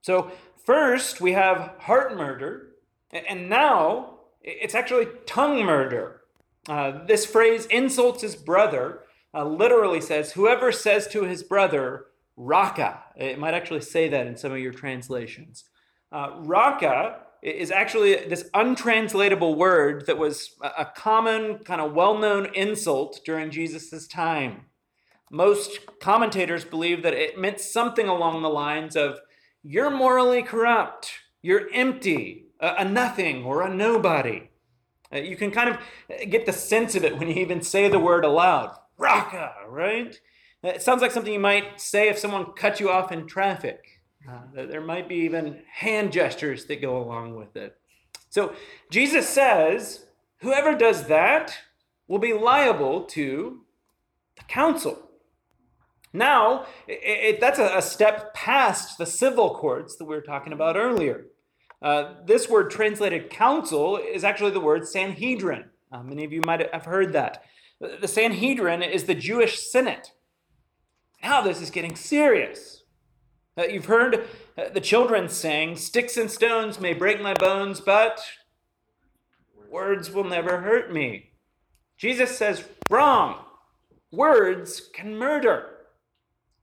So, 0.00 0.30
first 0.64 1.20
we 1.20 1.32
have 1.32 1.74
heart 1.78 2.16
murder, 2.16 2.74
and 3.12 3.48
now 3.48 4.20
it's 4.42 4.74
actually 4.74 5.08
tongue 5.26 5.64
murder. 5.64 6.22
Uh, 6.68 7.04
this 7.06 7.24
phrase, 7.24 7.66
insults 7.66 8.22
his 8.22 8.36
brother, 8.36 9.00
uh, 9.34 9.44
literally 9.44 10.00
says, 10.00 10.32
whoever 10.32 10.70
says 10.70 11.06
to 11.08 11.24
his 11.24 11.42
brother, 11.42 12.06
Raka, 12.36 13.02
It 13.16 13.38
might 13.38 13.54
actually 13.54 13.80
say 13.80 14.08
that 14.08 14.26
in 14.26 14.36
some 14.36 14.52
of 14.52 14.58
your 14.58 14.72
translations. 14.72 15.64
Uh, 16.12 16.36
Raca 16.38 17.22
is 17.42 17.70
actually 17.70 18.16
this 18.28 18.50
untranslatable 18.54 19.54
word 19.54 20.06
that 20.06 20.18
was 20.18 20.56
a 20.60 20.84
common, 20.84 21.58
kind 21.58 21.80
of 21.80 21.92
well 21.92 22.18
known 22.18 22.46
insult 22.54 23.20
during 23.24 23.50
Jesus' 23.50 24.06
time. 24.06 24.66
Most 25.30 25.80
commentators 26.00 26.64
believe 26.64 27.02
that 27.02 27.14
it 27.14 27.38
meant 27.38 27.60
something 27.60 28.08
along 28.08 28.42
the 28.42 28.48
lines 28.48 28.96
of, 28.96 29.20
You're 29.62 29.90
morally 29.90 30.42
corrupt, 30.42 31.12
you're 31.42 31.68
empty, 31.72 32.46
a, 32.60 32.84
nothing, 32.84 33.44
or 33.44 33.62
a 33.62 33.74
nobody. 33.74 34.50
Uh, 35.12 35.18
you 35.18 35.36
can 35.36 35.50
kind 35.50 35.70
of 35.70 36.30
get 36.30 36.46
the 36.46 36.52
sense 36.52 36.94
of 36.94 37.04
it 37.04 37.18
when 37.18 37.28
you 37.28 37.34
even 37.34 37.62
say 37.62 37.88
the 37.88 37.98
word 37.98 38.24
aloud. 38.24 38.76
Raka, 38.96 39.52
right? 39.68 40.18
It 40.62 40.82
sounds 40.82 41.02
like 41.02 41.12
something 41.12 41.32
you 41.32 41.38
might 41.38 41.80
say 41.80 42.08
if 42.08 42.18
someone 42.18 42.52
cut 42.56 42.80
you 42.80 42.90
off 42.90 43.12
in 43.12 43.26
traffic. 43.26 43.97
Uh, 44.26 44.40
there 44.66 44.80
might 44.80 45.08
be 45.08 45.16
even 45.16 45.62
hand 45.72 46.12
gestures 46.12 46.66
that 46.66 46.80
go 46.80 47.02
along 47.02 47.36
with 47.36 47.56
it. 47.56 47.76
So 48.30 48.54
Jesus 48.90 49.28
says, 49.28 50.06
whoever 50.40 50.74
does 50.74 51.06
that 51.06 51.56
will 52.08 52.18
be 52.18 52.32
liable 52.32 53.04
to 53.04 53.60
the 54.36 54.44
council. 54.44 55.08
Now, 56.12 56.66
it, 56.86 57.34
it, 57.34 57.40
that's 57.40 57.58
a, 57.58 57.76
a, 57.76 57.82
step 57.82 58.32
past 58.34 58.96
the 58.96 59.06
civil 59.06 59.54
courts 59.54 59.96
that 59.96 60.06
we 60.06 60.14
were 60.14 60.22
talking 60.22 60.52
about 60.52 60.76
earlier. 60.76 61.26
Uh, 61.82 62.14
this 62.24 62.48
word 62.48 62.70
translated 62.70 63.30
council 63.30 63.98
is 63.98 64.24
actually 64.24 64.50
the 64.50 64.60
word 64.60 64.88
Sanhedrin. 64.88 65.66
Uh, 65.92 66.02
many 66.02 66.24
of 66.24 66.32
you 66.32 66.40
might 66.40 66.72
have 66.72 66.86
heard 66.86 67.12
that. 67.12 67.44
The 67.80 68.08
Sanhedrin 68.08 68.82
is 68.82 69.04
the 69.04 69.14
Jewish 69.14 69.60
Senate. 69.60 70.12
Now 71.22 71.40
this 71.40 71.60
is 71.60 71.70
getting 71.70 71.94
serious. 71.94 72.77
Uh, 73.58 73.64
you've 73.64 73.86
heard 73.86 74.28
uh, 74.56 74.68
the 74.72 74.80
children 74.80 75.28
sing, 75.28 75.76
Sticks 75.76 76.16
and 76.16 76.30
stones 76.30 76.78
may 76.78 76.92
break 76.92 77.20
my 77.20 77.34
bones, 77.34 77.80
but 77.80 78.20
words 79.68 80.12
will 80.12 80.24
never 80.24 80.60
hurt 80.60 80.92
me. 80.92 81.32
Jesus 81.96 82.38
says, 82.38 82.64
Wrong. 82.88 83.44
Words 84.12 84.88
can 84.94 85.18
murder. 85.18 85.70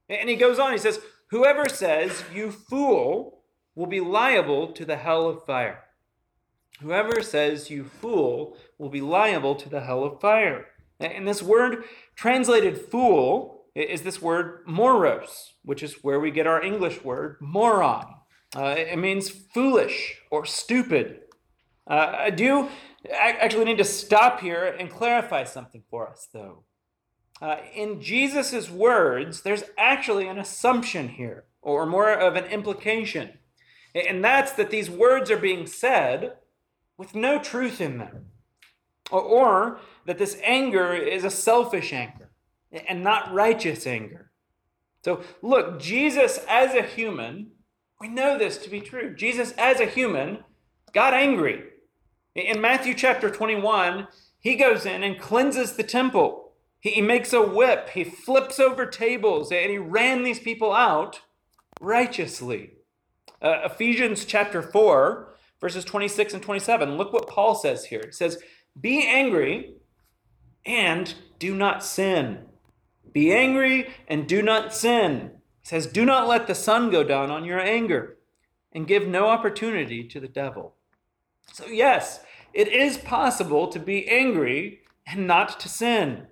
And 0.07 0.29
he 0.29 0.37
goes 0.37 0.57
on, 0.57 0.71
he 0.71 0.77
says, 0.77 1.01
Whoever 1.31 1.67
says, 1.67 2.23
You 2.33 2.49
fool, 2.51 3.41
will 3.75 3.87
be 3.87 3.99
liable 3.99 4.71
to 4.71 4.85
the 4.85 4.95
hell 4.95 5.27
of 5.27 5.43
fire. 5.43 5.83
Whoever 6.79 7.21
says, 7.21 7.69
You 7.69 7.83
fool, 7.83 8.57
will 8.77 8.89
be 8.89 9.01
liable 9.01 9.55
to 9.55 9.67
the 9.67 9.81
hell 9.81 10.05
of 10.05 10.21
fire. 10.21 10.67
And 11.01 11.27
this 11.27 11.43
word 11.43 11.83
translated 12.15 12.77
fool 12.77 13.54
is 13.75 14.03
this 14.03 14.21
word 14.21 14.63
moros, 14.65 15.53
which 15.63 15.83
is 15.83 16.03
where 16.03 16.19
we 16.19 16.31
get 16.31 16.47
our 16.47 16.63
English 16.63 17.03
word 17.03 17.35
moron. 17.41 18.15
Uh, 18.55 18.75
it 18.77 18.97
means 18.97 19.29
foolish 19.29 20.21
or 20.31 20.45
stupid. 20.45 21.19
Uh, 21.85 22.13
I 22.17 22.29
do 22.29 22.69
actually 23.11 23.65
need 23.65 23.77
to 23.77 23.83
stop 23.83 24.39
here 24.39 24.65
and 24.65 24.89
clarify 24.89 25.43
something 25.43 25.83
for 25.89 26.09
us, 26.09 26.27
though. 26.33 26.63
Uh, 27.41 27.57
in 27.75 28.01
Jesus' 28.01 28.69
words, 28.69 29.41
there's 29.41 29.65
actually 29.77 30.27
an 30.27 30.39
assumption 30.39 31.09
here, 31.09 31.43
or 31.61 31.85
more 31.85 32.13
of 32.13 32.37
an 32.37 32.45
implication. 32.45 33.39
And 33.93 34.23
that's 34.23 34.53
that 34.53 34.69
these 34.69 34.89
words 34.89 35.29
are 35.29 35.37
being 35.37 35.67
said 35.67 36.37
with 36.97 37.13
no 37.13 37.39
truth 37.39 37.81
in 37.81 37.97
them. 37.97 38.27
Or, 39.11 39.21
or 39.21 39.79
that 40.05 40.17
this 40.17 40.39
anger 40.43 40.93
is 40.93 41.25
a 41.25 41.29
selfish 41.29 41.91
anger 41.91 42.24
and 42.87 43.03
not 43.03 43.33
righteous 43.33 43.85
anger. 43.87 44.31
So, 45.03 45.21
look, 45.41 45.79
Jesus 45.79 46.39
as 46.49 46.73
a 46.73 46.81
human, 46.81 47.51
we 48.01 48.07
know 48.07 48.37
this 48.37 48.57
to 48.59 48.69
be 48.69 48.81
true. 48.81 49.15
Jesus 49.15 49.53
as 49.57 49.79
a 49.79 49.85
human 49.85 50.43
got 50.93 51.13
angry. 51.13 51.63
In 52.35 52.59
Matthew 52.59 52.93
chapter 52.93 53.29
21, 53.29 54.07
he 54.39 54.55
goes 54.55 54.85
in 54.85 55.03
and 55.03 55.19
cleanses 55.19 55.73
the 55.73 55.83
temple. 55.83 56.53
He 56.79 57.01
makes 57.01 57.33
a 57.33 57.41
whip, 57.41 57.89
he 57.89 58.03
flips 58.03 58.59
over 58.59 58.85
tables, 58.85 59.51
and 59.51 59.71
he 59.71 59.77
ran 59.77 60.23
these 60.23 60.39
people 60.39 60.71
out 60.71 61.21
righteously. 61.81 62.73
Uh, 63.41 63.61
Ephesians 63.65 64.25
chapter 64.25 64.61
4, 64.61 65.33
verses 65.59 65.85
26 65.85 66.35
and 66.35 66.43
27. 66.43 66.97
Look 66.97 67.13
what 67.13 67.27
Paul 67.27 67.55
says 67.55 67.85
here. 67.85 68.03
He 68.05 68.11
says, 68.11 68.37
Be 68.79 69.07
angry 69.07 69.75
and 70.65 71.13
do 71.39 71.55
not 71.55 71.83
sin. 71.83 72.45
Be 73.15 73.31
angry 73.31 73.87
and 74.09 74.27
do 74.27 74.41
not 74.41 74.75
sin. 74.75 75.31
He 75.61 75.69
says, 75.69 75.87
Do 75.87 76.03
not 76.03 76.27
let 76.27 76.47
the 76.47 76.53
sun 76.53 76.91
go 76.91 77.01
down 77.01 77.31
on 77.31 77.45
your 77.45 77.61
anger 77.61 78.17
and 78.73 78.85
give 78.85 79.07
no 79.07 79.27
opportunity 79.27 80.05
to 80.05 80.19
the 80.19 80.27
devil. 80.27 80.75
So, 81.53 81.65
yes, 81.67 82.19
it 82.53 82.67
is 82.67 82.97
possible 82.97 83.69
to 83.69 83.79
be 83.79 84.05
angry 84.09 84.81
and 85.07 85.25
not 85.25 85.61
to 85.61 85.69
sin. 85.69 86.27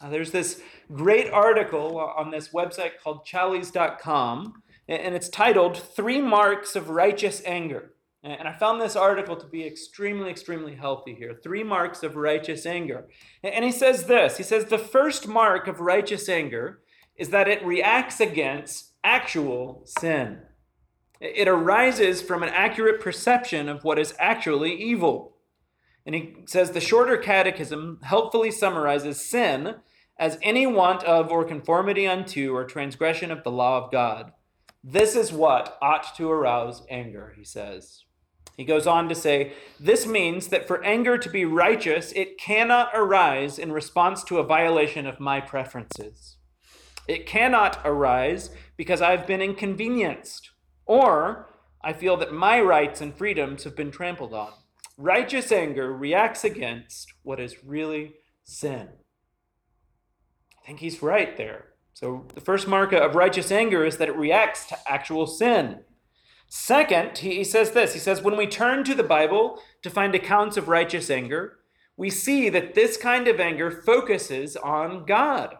Uh, 0.00 0.10
there's 0.10 0.32
this 0.32 0.60
great 0.92 1.30
article 1.30 2.00
on 2.00 2.32
this 2.32 2.48
website 2.48 2.98
called 3.00 3.24
challies.com, 3.24 4.60
and 4.88 5.14
it's 5.14 5.28
titled 5.28 5.78
Three 5.78 6.20
Marks 6.20 6.74
of 6.74 6.90
Righteous 6.90 7.42
Anger. 7.46 7.93
And 8.24 8.48
I 8.48 8.54
found 8.54 8.80
this 8.80 8.96
article 8.96 9.36
to 9.36 9.46
be 9.46 9.66
extremely, 9.66 10.30
extremely 10.30 10.74
healthy 10.74 11.14
here. 11.14 11.34
Three 11.34 11.62
marks 11.62 12.02
of 12.02 12.16
righteous 12.16 12.64
anger. 12.64 13.04
And 13.42 13.66
he 13.66 13.70
says 13.70 14.04
this 14.04 14.38
He 14.38 14.42
says, 14.42 14.64
the 14.64 14.78
first 14.78 15.28
mark 15.28 15.68
of 15.68 15.80
righteous 15.80 16.26
anger 16.28 16.80
is 17.16 17.28
that 17.28 17.48
it 17.48 17.64
reacts 17.64 18.20
against 18.20 18.92
actual 19.04 19.82
sin. 19.84 20.40
It 21.20 21.48
arises 21.48 22.22
from 22.22 22.42
an 22.42 22.48
accurate 22.48 23.00
perception 23.00 23.68
of 23.68 23.84
what 23.84 23.98
is 23.98 24.14
actually 24.18 24.74
evil. 24.74 25.36
And 26.06 26.14
he 26.14 26.36
says 26.46 26.70
the 26.70 26.80
shorter 26.80 27.18
catechism 27.18 28.00
helpfully 28.02 28.50
summarizes 28.50 29.24
sin 29.24 29.76
as 30.18 30.38
any 30.42 30.66
want 30.66 31.04
of 31.04 31.30
or 31.30 31.44
conformity 31.44 32.06
unto 32.06 32.54
or 32.54 32.64
transgression 32.64 33.30
of 33.30 33.44
the 33.44 33.50
law 33.50 33.84
of 33.84 33.92
God. 33.92 34.32
This 34.82 35.14
is 35.14 35.32
what 35.32 35.78
ought 35.82 36.16
to 36.16 36.30
arouse 36.30 36.82
anger, 36.90 37.34
he 37.36 37.44
says. 37.44 38.03
He 38.56 38.64
goes 38.64 38.86
on 38.86 39.08
to 39.08 39.14
say, 39.14 39.52
This 39.80 40.06
means 40.06 40.48
that 40.48 40.66
for 40.66 40.82
anger 40.84 41.18
to 41.18 41.28
be 41.28 41.44
righteous, 41.44 42.12
it 42.12 42.38
cannot 42.38 42.90
arise 42.94 43.58
in 43.58 43.72
response 43.72 44.22
to 44.24 44.38
a 44.38 44.44
violation 44.44 45.06
of 45.06 45.20
my 45.20 45.40
preferences. 45.40 46.36
It 47.08 47.26
cannot 47.26 47.80
arise 47.84 48.50
because 48.76 49.02
I've 49.02 49.26
been 49.26 49.42
inconvenienced, 49.42 50.50
or 50.86 51.50
I 51.82 51.92
feel 51.92 52.16
that 52.18 52.32
my 52.32 52.60
rights 52.60 53.00
and 53.00 53.14
freedoms 53.14 53.64
have 53.64 53.76
been 53.76 53.90
trampled 53.90 54.32
on. 54.32 54.52
Righteous 54.96 55.50
anger 55.50 55.92
reacts 55.92 56.44
against 56.44 57.12
what 57.22 57.40
is 57.40 57.64
really 57.64 58.14
sin. 58.44 58.88
I 60.62 60.66
think 60.66 60.78
he's 60.78 61.02
right 61.02 61.36
there. 61.36 61.66
So 61.92 62.26
the 62.34 62.40
first 62.40 62.66
mark 62.66 62.92
of 62.92 63.14
righteous 63.14 63.52
anger 63.52 63.84
is 63.84 63.98
that 63.98 64.08
it 64.08 64.16
reacts 64.16 64.66
to 64.66 64.78
actual 64.86 65.26
sin. 65.26 65.80
Second, 66.56 67.18
he 67.18 67.42
says 67.42 67.72
this 67.72 67.94
he 67.94 67.98
says, 67.98 68.22
when 68.22 68.36
we 68.36 68.46
turn 68.46 68.84
to 68.84 68.94
the 68.94 69.02
Bible 69.02 69.58
to 69.82 69.90
find 69.90 70.14
accounts 70.14 70.56
of 70.56 70.68
righteous 70.68 71.10
anger, 71.10 71.58
we 71.96 72.08
see 72.08 72.48
that 72.48 72.74
this 72.74 72.96
kind 72.96 73.26
of 73.26 73.40
anger 73.40 73.72
focuses 73.72 74.56
on 74.56 75.04
God 75.04 75.56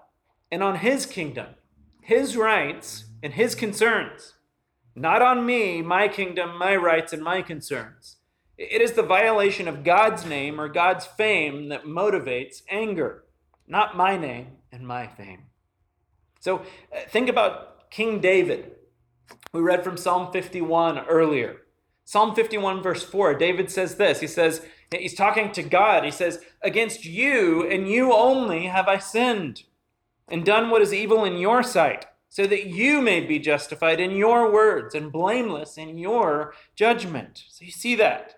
and 0.53 0.63
on 0.63 0.77
His 0.77 1.05
kingdom, 1.05 1.57
His 2.01 2.37
rights, 2.37 3.07
and 3.25 3.33
His 3.33 3.57
concerns. 3.57 4.35
Not 4.95 5.21
on 5.21 5.45
me, 5.45 5.83
my 5.83 6.07
kingdom, 6.07 6.57
my 6.57 6.77
rights, 6.77 7.13
and 7.13 7.25
my 7.25 7.43
concerns. 7.43 8.19
It 8.57 8.81
is 8.81 8.93
the 8.93 9.03
violation 9.03 9.67
of 9.67 9.83
God's 9.83 10.25
name 10.25 10.61
or 10.61 10.69
God's 10.69 11.07
fame 11.07 11.71
that 11.71 11.87
motivates 11.87 12.63
anger, 12.71 13.25
not 13.67 13.97
my 13.97 14.17
name 14.17 14.59
and 14.71 14.87
my 14.87 15.09
fame. 15.09 15.47
So 16.39 16.59
uh, 16.59 17.01
think 17.09 17.29
about 17.29 17.91
King 17.91 18.21
David. 18.21 18.77
We 19.53 19.61
read 19.61 19.85
from 19.85 19.97
Psalm 19.97 20.33
51 20.33 21.07
earlier. 21.07 21.59
Psalm 22.05 22.35
51, 22.35 22.83
verse 22.83 23.03
4, 23.03 23.35
David 23.35 23.71
says 23.71 23.95
this. 23.97 24.21
He 24.21 24.27
says, 24.27 24.67
he's 24.91 25.15
talking 25.15 25.53
to 25.53 25.63
God. 25.63 26.05
He 26.05 26.11
says, 26.11 26.41
Against 26.63 27.05
you 27.05 27.67
and 27.69 27.89
you 27.89 28.13
only 28.13 28.67
have 28.67 28.89
I 28.89 28.99
sinned 28.99 29.63
and 30.29 30.45
done 30.45 30.71
what 30.71 30.83
is 30.83 30.93
evil 30.93 31.25
in 31.25 31.39
your 31.39 31.63
sight, 31.63 32.07
so 32.29 32.47
that 32.47 32.67
you 32.67 33.01
may 33.01 33.21
be 33.21 33.39
justified 33.39 34.01
in 34.01 34.13
your 34.13 34.53
words 34.53 34.95
and 34.95 35.13
blameless 35.13 35.79
in 35.79 35.99
your 35.99 36.55
judgment. 36.75 37.45
So 37.49 37.65
you 37.65 37.71
see 37.71 37.95
that. 37.97 38.35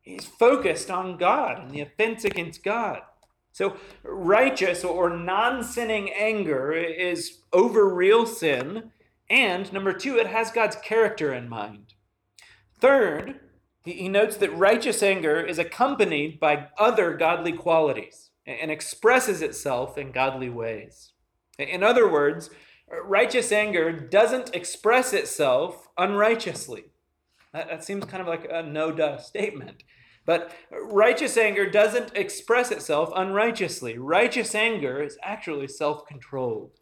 He's 0.00 0.24
focused 0.24 0.90
on 0.90 1.18
God 1.18 1.60
and 1.60 1.70
the 1.70 1.82
offense 1.82 2.24
against 2.24 2.64
God. 2.64 3.02
So, 3.52 3.76
righteous 4.02 4.84
or 4.84 5.10
non 5.10 5.62
sinning 5.64 6.10
anger 6.10 6.72
is 6.72 7.40
over 7.52 7.92
real 7.92 8.24
sin. 8.24 8.92
And 9.30 9.72
number 9.72 9.92
two, 9.92 10.18
it 10.18 10.26
has 10.26 10.50
God's 10.50 10.76
character 10.76 11.32
in 11.32 11.48
mind. 11.48 11.94
Third, 12.80 13.38
he 13.84 14.08
notes 14.08 14.36
that 14.38 14.56
righteous 14.56 15.02
anger 15.02 15.40
is 15.40 15.58
accompanied 15.58 16.40
by 16.40 16.68
other 16.76 17.16
godly 17.16 17.52
qualities 17.52 18.30
and 18.44 18.70
expresses 18.70 19.40
itself 19.40 19.96
in 19.96 20.12
godly 20.12 20.50
ways. 20.50 21.12
In 21.58 21.82
other 21.82 22.10
words, 22.10 22.50
righteous 23.04 23.52
anger 23.52 23.92
doesn't 23.92 24.54
express 24.54 25.12
itself 25.12 25.88
unrighteously. 25.96 26.84
That, 27.52 27.84
seems 27.84 28.04
kind 28.04 28.20
of 28.20 28.28
like 28.28 28.46
a 28.50 28.62
no 28.62 28.92
duh 28.92 29.18
statement. 29.18 29.82
But 30.26 30.52
righteous 30.70 31.36
anger 31.36 31.68
doesn't 31.68 32.16
express 32.16 32.70
itself 32.70 33.10
unrighteously. 33.14 33.98
Righteous 33.98 34.54
anger 34.54 35.02
is 35.02 35.18
actually 35.22 35.68
self 35.68 36.06
controlled. 36.06 36.79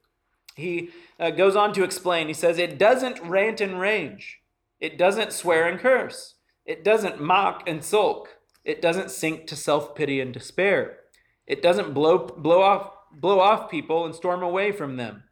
He 0.59 0.91
uh, 1.21 1.31
goes 1.31 1.55
on 1.55 1.73
to 1.75 1.85
explain, 1.85 2.27
he 2.27 2.35
says, 2.35 2.59
it 2.59 2.79
doesn't 2.79 3.23
rant 3.23 3.61
and 3.61 3.81
rage, 3.81 4.41
it 4.81 4.99
doesn't 4.99 5.33
swear 5.33 5.69
and 5.69 5.79
curse, 5.79 6.35
it 6.67 6.83
doesn't 6.83 7.21
mock 7.21 7.63
and 7.69 7.83
sulk, 7.83 8.41
it 8.65 8.83
doesn't 8.83 9.13
sink 9.13 9.47
to 9.47 9.57
self 9.57 9.95
pity 9.95 10.21
and 10.21 10.35
despair, 10.35 10.99
it 11.47 11.63
doesn't 11.63 11.95
blow, 11.95 12.19
blow, 12.19 12.61
off, 12.61 12.91
blow 13.13 13.39
off 13.39 13.71
people 13.71 14.05
and 14.05 14.15
storm 14.15 14.43
away 14.43 14.73
from 14.73 14.97
them. 14.97 15.23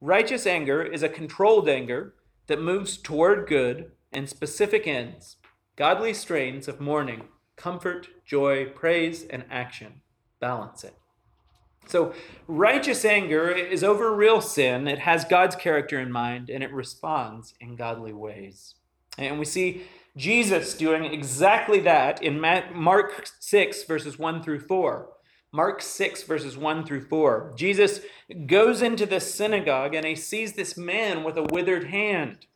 Righteous 0.00 0.46
anger 0.46 0.82
is 0.82 1.04
a 1.04 1.08
controlled 1.08 1.68
anger 1.68 2.14
that 2.48 2.60
moves 2.60 2.96
toward 2.96 3.48
good 3.48 3.92
and 4.12 4.28
specific 4.28 4.88
ends, 4.88 5.36
godly 5.76 6.12
strains 6.12 6.66
of 6.66 6.80
mourning, 6.80 7.28
comfort, 7.54 8.08
joy, 8.24 8.66
praise, 8.66 9.22
and 9.22 9.44
action. 9.48 10.02
Balance 10.40 10.82
it. 10.82 10.96
So, 11.86 12.14
righteous 12.48 13.04
anger 13.04 13.48
is 13.48 13.84
over 13.84 14.14
real 14.14 14.40
sin. 14.40 14.88
It 14.88 14.98
has 15.00 15.24
God's 15.24 15.56
character 15.56 16.00
in 16.00 16.10
mind 16.10 16.50
and 16.50 16.62
it 16.62 16.72
responds 16.72 17.54
in 17.60 17.76
godly 17.76 18.12
ways. 18.12 18.74
And 19.18 19.38
we 19.38 19.44
see 19.44 19.82
Jesus 20.16 20.74
doing 20.74 21.04
exactly 21.04 21.80
that 21.80 22.22
in 22.22 22.40
Mark 22.40 23.28
6, 23.38 23.84
verses 23.84 24.18
1 24.18 24.42
through 24.42 24.60
4. 24.60 25.08
Mark 25.52 25.80
6, 25.80 26.22
verses 26.24 26.56
1 26.56 26.84
through 26.84 27.02
4. 27.02 27.54
Jesus 27.56 28.00
goes 28.46 28.82
into 28.82 29.06
the 29.06 29.20
synagogue 29.20 29.94
and 29.94 30.04
he 30.04 30.14
sees 30.14 30.52
this 30.52 30.76
man 30.76 31.22
with 31.22 31.36
a 31.36 31.44
withered 31.44 31.88
hand. 31.88 32.46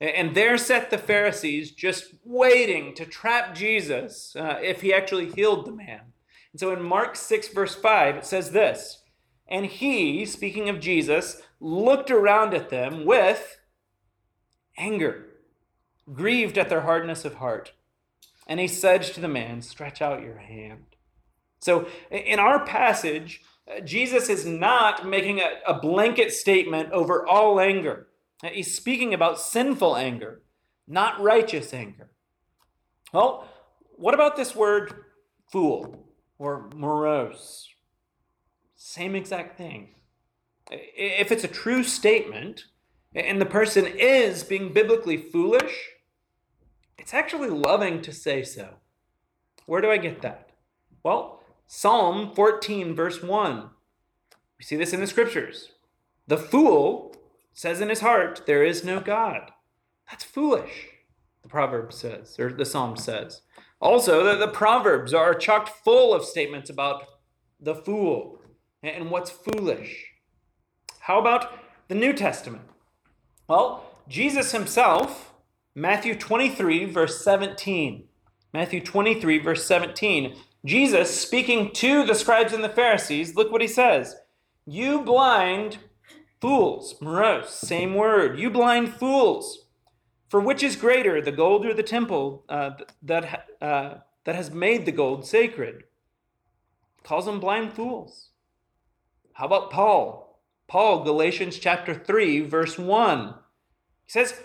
And 0.00 0.34
there 0.34 0.56
sat 0.56 0.90
the 0.90 0.98
Pharisees 0.98 1.72
just 1.72 2.14
waiting 2.24 2.94
to 2.94 3.04
trap 3.04 3.54
Jesus 3.54 4.34
uh, 4.34 4.58
if 4.62 4.80
he 4.80 4.94
actually 4.94 5.30
healed 5.30 5.66
the 5.66 5.72
man. 5.72 6.12
And 6.52 6.60
so 6.60 6.72
in 6.72 6.82
Mark 6.82 7.16
6, 7.16 7.48
verse 7.48 7.74
5, 7.74 8.16
it 8.16 8.26
says 8.26 8.50
this 8.50 9.02
And 9.48 9.66
he, 9.66 10.24
speaking 10.26 10.68
of 10.68 10.80
Jesus, 10.80 11.42
looked 11.60 12.10
around 12.10 12.54
at 12.54 12.70
them 12.70 13.04
with 13.04 13.58
anger, 14.76 15.26
grieved 16.12 16.58
at 16.58 16.68
their 16.68 16.82
hardness 16.82 17.24
of 17.24 17.34
heart. 17.34 17.72
And 18.46 18.58
he 18.58 18.66
said 18.66 19.02
to 19.02 19.20
the 19.20 19.28
man, 19.28 19.62
Stretch 19.62 20.02
out 20.02 20.22
your 20.22 20.38
hand. 20.38 20.86
So 21.60 21.86
in 22.10 22.38
our 22.38 22.64
passage, 22.64 23.42
uh, 23.70 23.80
Jesus 23.80 24.28
is 24.28 24.46
not 24.46 25.06
making 25.06 25.38
a, 25.38 25.60
a 25.66 25.78
blanket 25.78 26.32
statement 26.32 26.90
over 26.90 27.26
all 27.26 27.60
anger. 27.60 28.08
He's 28.42 28.74
speaking 28.74 29.12
about 29.12 29.38
sinful 29.38 29.96
anger, 29.96 30.40
not 30.88 31.20
righteous 31.20 31.74
anger. 31.74 32.10
Well, 33.12 33.46
what 33.96 34.14
about 34.14 34.36
this 34.36 34.56
word 34.56 34.94
fool? 35.52 36.09
Or 36.40 36.70
moros. 36.74 37.68
Same 38.74 39.14
exact 39.14 39.58
thing. 39.58 39.90
If 40.70 41.30
it's 41.30 41.44
a 41.44 41.48
true 41.48 41.84
statement 41.84 42.64
and 43.14 43.38
the 43.38 43.46
person 43.46 43.84
is 43.86 44.42
being 44.42 44.72
biblically 44.72 45.18
foolish, 45.18 45.90
it's 46.96 47.12
actually 47.12 47.50
loving 47.50 48.00
to 48.00 48.10
say 48.10 48.42
so. 48.42 48.76
Where 49.66 49.82
do 49.82 49.90
I 49.90 49.98
get 49.98 50.22
that? 50.22 50.48
Well, 51.02 51.42
Psalm 51.66 52.34
14, 52.34 52.96
verse 52.96 53.22
1. 53.22 53.68
We 54.58 54.64
see 54.64 54.76
this 54.76 54.94
in 54.94 55.00
the 55.00 55.06
scriptures. 55.06 55.72
The 56.26 56.38
fool 56.38 57.14
says 57.52 57.82
in 57.82 57.90
his 57.90 58.00
heart, 58.00 58.44
There 58.46 58.64
is 58.64 58.82
no 58.82 59.00
God. 59.00 59.50
That's 60.08 60.24
foolish, 60.24 60.88
the 61.42 61.50
proverb 61.50 61.92
says, 61.92 62.38
or 62.38 62.50
the 62.50 62.64
psalm 62.64 62.96
says. 62.96 63.42
Also, 63.80 64.22
the, 64.22 64.36
the 64.36 64.52
Proverbs 64.52 65.14
are 65.14 65.34
chocked 65.34 65.70
full 65.70 66.14
of 66.14 66.24
statements 66.24 66.68
about 66.68 67.04
the 67.58 67.74
fool 67.74 68.38
and 68.82 69.10
what's 69.10 69.30
foolish. 69.30 70.06
How 71.00 71.18
about 71.18 71.52
the 71.88 71.94
New 71.94 72.12
Testament? 72.12 72.62
Well, 73.48 73.84
Jesus 74.08 74.52
himself, 74.52 75.32
Matthew 75.74 76.14
23, 76.14 76.84
verse 76.86 77.24
17. 77.24 78.04
Matthew 78.52 78.80
23, 78.80 79.38
verse 79.38 79.64
17. 79.66 80.36
Jesus, 80.64 81.18
speaking 81.18 81.72
to 81.72 82.04
the 82.04 82.14
scribes 82.14 82.52
and 82.52 82.62
the 82.62 82.68
Pharisees, 82.68 83.34
look 83.34 83.50
what 83.50 83.62
he 83.62 83.68
says. 83.68 84.16
You 84.66 85.00
blind 85.00 85.78
fools, 86.40 86.94
moros, 87.00 87.50
same 87.50 87.94
word. 87.94 88.38
You 88.38 88.50
blind 88.50 88.94
fools. 88.94 89.66
For 90.28 90.38
which 90.38 90.62
is 90.62 90.76
greater, 90.76 91.20
the 91.20 91.32
gold 91.32 91.66
or 91.66 91.74
the 91.74 91.82
temple 91.82 92.44
uh, 92.48 92.70
that, 93.02 93.48
uh, 93.60 93.94
that 94.24 94.34
has 94.34 94.50
made 94.50 94.86
the 94.86 94.92
gold 94.92 95.26
sacred? 95.26 95.84
Calls 97.02 97.26
them 97.26 97.40
blind 97.40 97.72
fools. 97.72 98.30
How 99.34 99.46
about 99.46 99.70
Paul? 99.70 100.40
Paul, 100.68 101.02
Galatians 101.02 101.58
chapter 101.58 101.94
3, 101.94 102.40
verse 102.42 102.78
1. 102.78 103.34
He 104.06 104.12
says, 104.12 104.40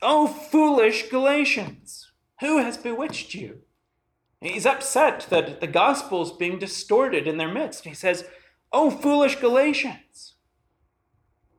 Oh, 0.00 0.26
foolish 0.26 1.10
Galatians, 1.10 2.12
who 2.40 2.58
has 2.58 2.78
bewitched 2.78 3.34
you? 3.34 3.62
He's 4.40 4.64
upset 4.64 5.26
that 5.28 5.60
the 5.60 5.66
gospel 5.66 6.22
is 6.22 6.30
being 6.30 6.58
distorted 6.58 7.26
in 7.26 7.36
their 7.36 7.52
midst. 7.52 7.84
He 7.84 7.92
says, 7.92 8.24
Oh, 8.72 8.90
foolish 8.90 9.36
Galatians. 9.36 10.34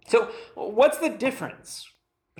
So, 0.07 0.31
what's 0.55 0.97
the 0.97 1.09
difference 1.09 1.90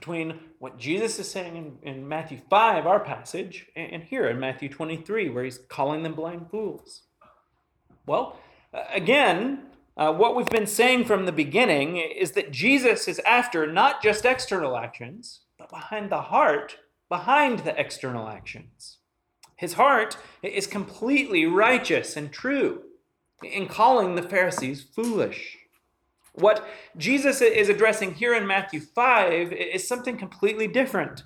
between 0.01 0.39
what 0.57 0.79
Jesus 0.79 1.19
is 1.19 1.29
saying 1.29 1.55
in, 1.55 1.77
in 1.87 2.07
Matthew 2.07 2.39
5, 2.49 2.87
our 2.87 2.99
passage, 2.99 3.67
and, 3.75 3.93
and 3.93 4.03
here 4.03 4.27
in 4.27 4.39
Matthew 4.39 4.67
23, 4.67 5.29
where 5.29 5.43
he's 5.43 5.59
calling 5.69 6.01
them 6.01 6.15
blind 6.15 6.49
fools? 6.49 7.03
Well, 8.07 8.39
again, 8.91 9.67
uh, 9.95 10.11
what 10.11 10.35
we've 10.35 10.47
been 10.47 10.65
saying 10.65 11.05
from 11.05 11.27
the 11.27 11.31
beginning 11.31 11.97
is 11.97 12.31
that 12.31 12.49
Jesus 12.49 13.07
is 13.07 13.19
after 13.19 13.71
not 13.71 14.01
just 14.01 14.25
external 14.25 14.75
actions, 14.75 15.41
but 15.59 15.69
behind 15.69 16.09
the 16.09 16.23
heart, 16.23 16.77
behind 17.07 17.59
the 17.59 17.79
external 17.79 18.27
actions. 18.27 18.97
His 19.55 19.73
heart 19.73 20.17
is 20.41 20.65
completely 20.65 21.45
righteous 21.45 22.17
and 22.17 22.31
true 22.31 22.81
in 23.43 23.67
calling 23.67 24.15
the 24.15 24.23
Pharisees 24.23 24.81
foolish. 24.81 25.59
What 26.33 26.65
Jesus 26.97 27.41
is 27.41 27.69
addressing 27.69 28.15
here 28.15 28.33
in 28.33 28.47
Matthew 28.47 28.79
5 28.79 29.51
is 29.51 29.87
something 29.87 30.17
completely 30.17 30.67
different. 30.67 31.23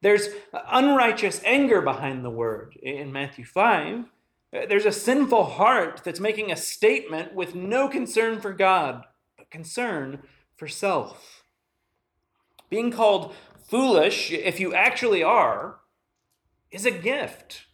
There's 0.00 0.28
unrighteous 0.52 1.40
anger 1.44 1.80
behind 1.80 2.24
the 2.24 2.30
word 2.30 2.76
in 2.82 3.12
Matthew 3.12 3.44
5. 3.44 4.04
Uh, 4.50 4.60
there's 4.68 4.86
a 4.86 4.92
sinful 4.92 5.44
heart 5.44 6.02
that's 6.04 6.20
making 6.20 6.50
a 6.50 6.56
statement 6.56 7.34
with 7.34 7.54
no 7.54 7.88
concern 7.88 8.40
for 8.40 8.52
God, 8.52 9.04
but 9.36 9.50
concern 9.50 10.22
for 10.56 10.68
self. 10.68 11.44
Being 12.70 12.90
called 12.90 13.34
foolish, 13.68 14.30
if 14.30 14.58
you 14.58 14.74
actually 14.74 15.22
are, 15.22 15.80
is 16.70 16.86
a 16.86 16.90
gift. 16.90 17.64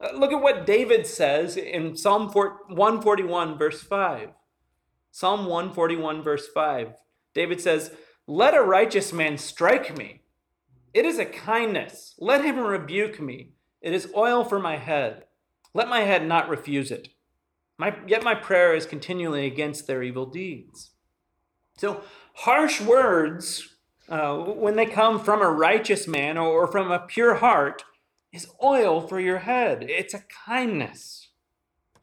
Uh, 0.00 0.12
look 0.16 0.32
at 0.32 0.42
what 0.42 0.66
David 0.66 1.06
says 1.06 1.56
in 1.56 1.96
Psalm 1.96 2.28
141, 2.28 3.58
verse 3.58 3.82
5. 3.82 4.30
Psalm 5.16 5.46
141, 5.46 6.24
verse 6.24 6.48
5, 6.48 6.94
David 7.36 7.60
says, 7.60 7.92
Let 8.26 8.52
a 8.52 8.62
righteous 8.62 9.12
man 9.12 9.38
strike 9.38 9.96
me. 9.96 10.22
It 10.92 11.04
is 11.04 11.20
a 11.20 11.24
kindness. 11.24 12.16
Let 12.18 12.44
him 12.44 12.58
rebuke 12.58 13.20
me. 13.20 13.52
It 13.80 13.94
is 13.94 14.12
oil 14.16 14.42
for 14.42 14.58
my 14.58 14.76
head. 14.76 15.26
Let 15.72 15.86
my 15.86 16.00
head 16.00 16.26
not 16.26 16.48
refuse 16.48 16.90
it. 16.90 17.10
My, 17.78 17.94
yet 18.08 18.24
my 18.24 18.34
prayer 18.34 18.74
is 18.74 18.86
continually 18.86 19.46
against 19.46 19.86
their 19.86 20.02
evil 20.02 20.26
deeds. 20.26 20.90
So, 21.76 22.02
harsh 22.32 22.80
words, 22.80 23.68
uh, 24.08 24.34
when 24.38 24.74
they 24.74 24.86
come 24.86 25.20
from 25.20 25.42
a 25.42 25.48
righteous 25.48 26.08
man 26.08 26.36
or 26.36 26.66
from 26.66 26.90
a 26.90 26.98
pure 26.98 27.36
heart, 27.36 27.84
is 28.32 28.48
oil 28.60 29.00
for 29.00 29.20
your 29.20 29.38
head. 29.38 29.86
It's 29.88 30.12
a 30.12 30.24
kindness. 30.44 31.23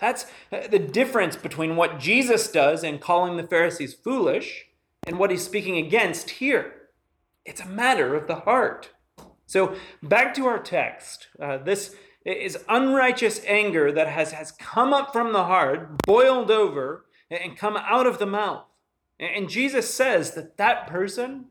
That's 0.01 0.25
uh, 0.51 0.67
the 0.67 0.79
difference 0.79 1.37
between 1.37 1.75
what 1.75 1.99
Jesus 1.99 2.51
does 2.51 2.83
in 2.83 2.97
calling 2.99 3.37
the 3.37 3.47
Pharisees 3.47 3.93
foolish 3.93 4.65
and 5.07 5.17
what 5.17 5.29
he's 5.29 5.45
speaking 5.45 5.77
against 5.77 6.31
here. 6.31 6.73
It's 7.45 7.61
a 7.61 7.67
matter 7.67 8.15
of 8.15 8.27
the 8.27 8.37
heart. 8.37 8.89
So, 9.45 9.75
back 10.01 10.33
to 10.35 10.47
our 10.47 10.59
text. 10.59 11.27
Uh, 11.39 11.57
this 11.57 11.95
is 12.25 12.57
unrighteous 12.67 13.41
anger 13.45 13.91
that 13.91 14.07
has, 14.07 14.31
has 14.31 14.51
come 14.51 14.93
up 14.93 15.11
from 15.11 15.33
the 15.33 15.45
heart, 15.45 16.05
boiled 16.05 16.51
over, 16.51 17.05
and 17.29 17.57
come 17.57 17.77
out 17.77 18.07
of 18.07 18.17
the 18.17 18.25
mouth. 18.25 18.65
And 19.19 19.49
Jesus 19.49 19.93
says 19.93 20.31
that 20.31 20.57
that 20.57 20.87
person 20.87 21.45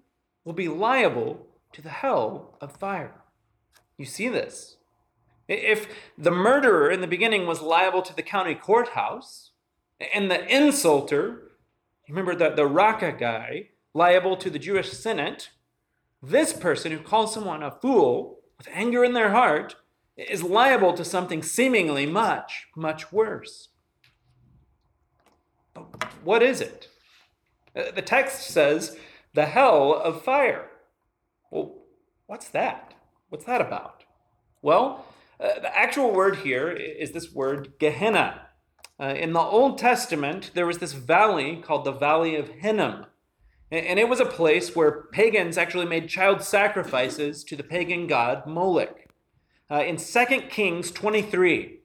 will 0.45 0.53
be 0.53 0.69
liable 0.69 1.47
to 1.73 1.83
the 1.83 1.89
hell 1.89 2.57
of 2.61 2.77
fire. 2.77 3.23
You 3.97 4.05
see 4.07 4.29
this. 4.29 4.77
If 5.51 5.89
the 6.17 6.31
murderer 6.31 6.91
in 6.91 7.01
the 7.01 7.09
beginning 7.09 7.45
was 7.45 7.61
liable 7.61 8.03
to 8.03 8.15
the 8.15 8.23
county 8.23 8.55
courthouse, 8.55 9.51
and 10.15 10.31
the 10.31 10.39
insulter, 10.39 11.51
remember 12.09 12.37
the, 12.37 12.51
the 12.51 12.67
Raka 12.67 13.13
guy, 13.19 13.71
liable 13.93 14.37
to 14.37 14.49
the 14.49 14.61
Jewish 14.61 14.93
Senate, 14.93 15.51
this 16.23 16.53
person 16.53 16.93
who 16.93 17.01
calls 17.01 17.35
someone 17.35 17.65
a 17.65 17.73
fool 17.73 18.39
with 18.59 18.69
anger 18.73 19.03
in 19.03 19.13
their 19.13 19.31
heart 19.31 19.75
is 20.17 20.45
liable 20.45 20.93
to 20.93 21.05
something 21.05 21.43
seemingly 21.43 22.07
much, 22.07 22.69
much 22.77 23.11
worse. 23.11 23.71
But 25.75 26.05
what 26.23 26.45
is 26.45 26.61
it? 26.61 26.89
Uh, 27.75 27.91
the 27.93 28.03
text 28.03 28.49
says 28.49 28.97
the 29.35 29.47
hell 29.47 29.95
of 29.95 30.23
fire. 30.23 30.69
Well, 31.51 31.75
what's 32.27 32.49
that? 32.51 32.95
What's 33.31 33.47
that 33.47 33.61
about? 33.61 34.05
Well, 34.63 35.07
uh, 35.41 35.61
the 35.61 35.77
actual 35.77 36.13
word 36.13 36.37
here 36.39 36.71
is 36.71 37.13
this 37.13 37.33
word 37.33 37.73
Gehenna. 37.79 38.43
Uh, 39.01 39.15
in 39.17 39.33
the 39.33 39.41
Old 39.41 39.79
Testament, 39.79 40.51
there 40.55 40.67
was 40.67 40.79
this 40.79 40.93
valley 40.93 41.63
called 41.65 41.87
the 41.87 41.93
Valley 41.93 42.37
of 42.37 42.49
Hinnom. 42.49 43.07
And 43.73 44.01
it 44.01 44.09
was 44.09 44.19
a 44.19 44.27
place 44.27 44.75
where 44.75 45.05
pagans 45.13 45.57
actually 45.57 45.87
made 45.87 46.09
child 46.09 46.43
sacrifices 46.43 47.45
to 47.45 47.55
the 47.55 47.63
pagan 47.63 48.09
god 48.09 48.45
Moloch. 48.45 49.07
Uh, 49.71 49.85
in 49.85 49.97
2 49.97 50.27
Kings 50.51 50.91
23, 50.91 51.79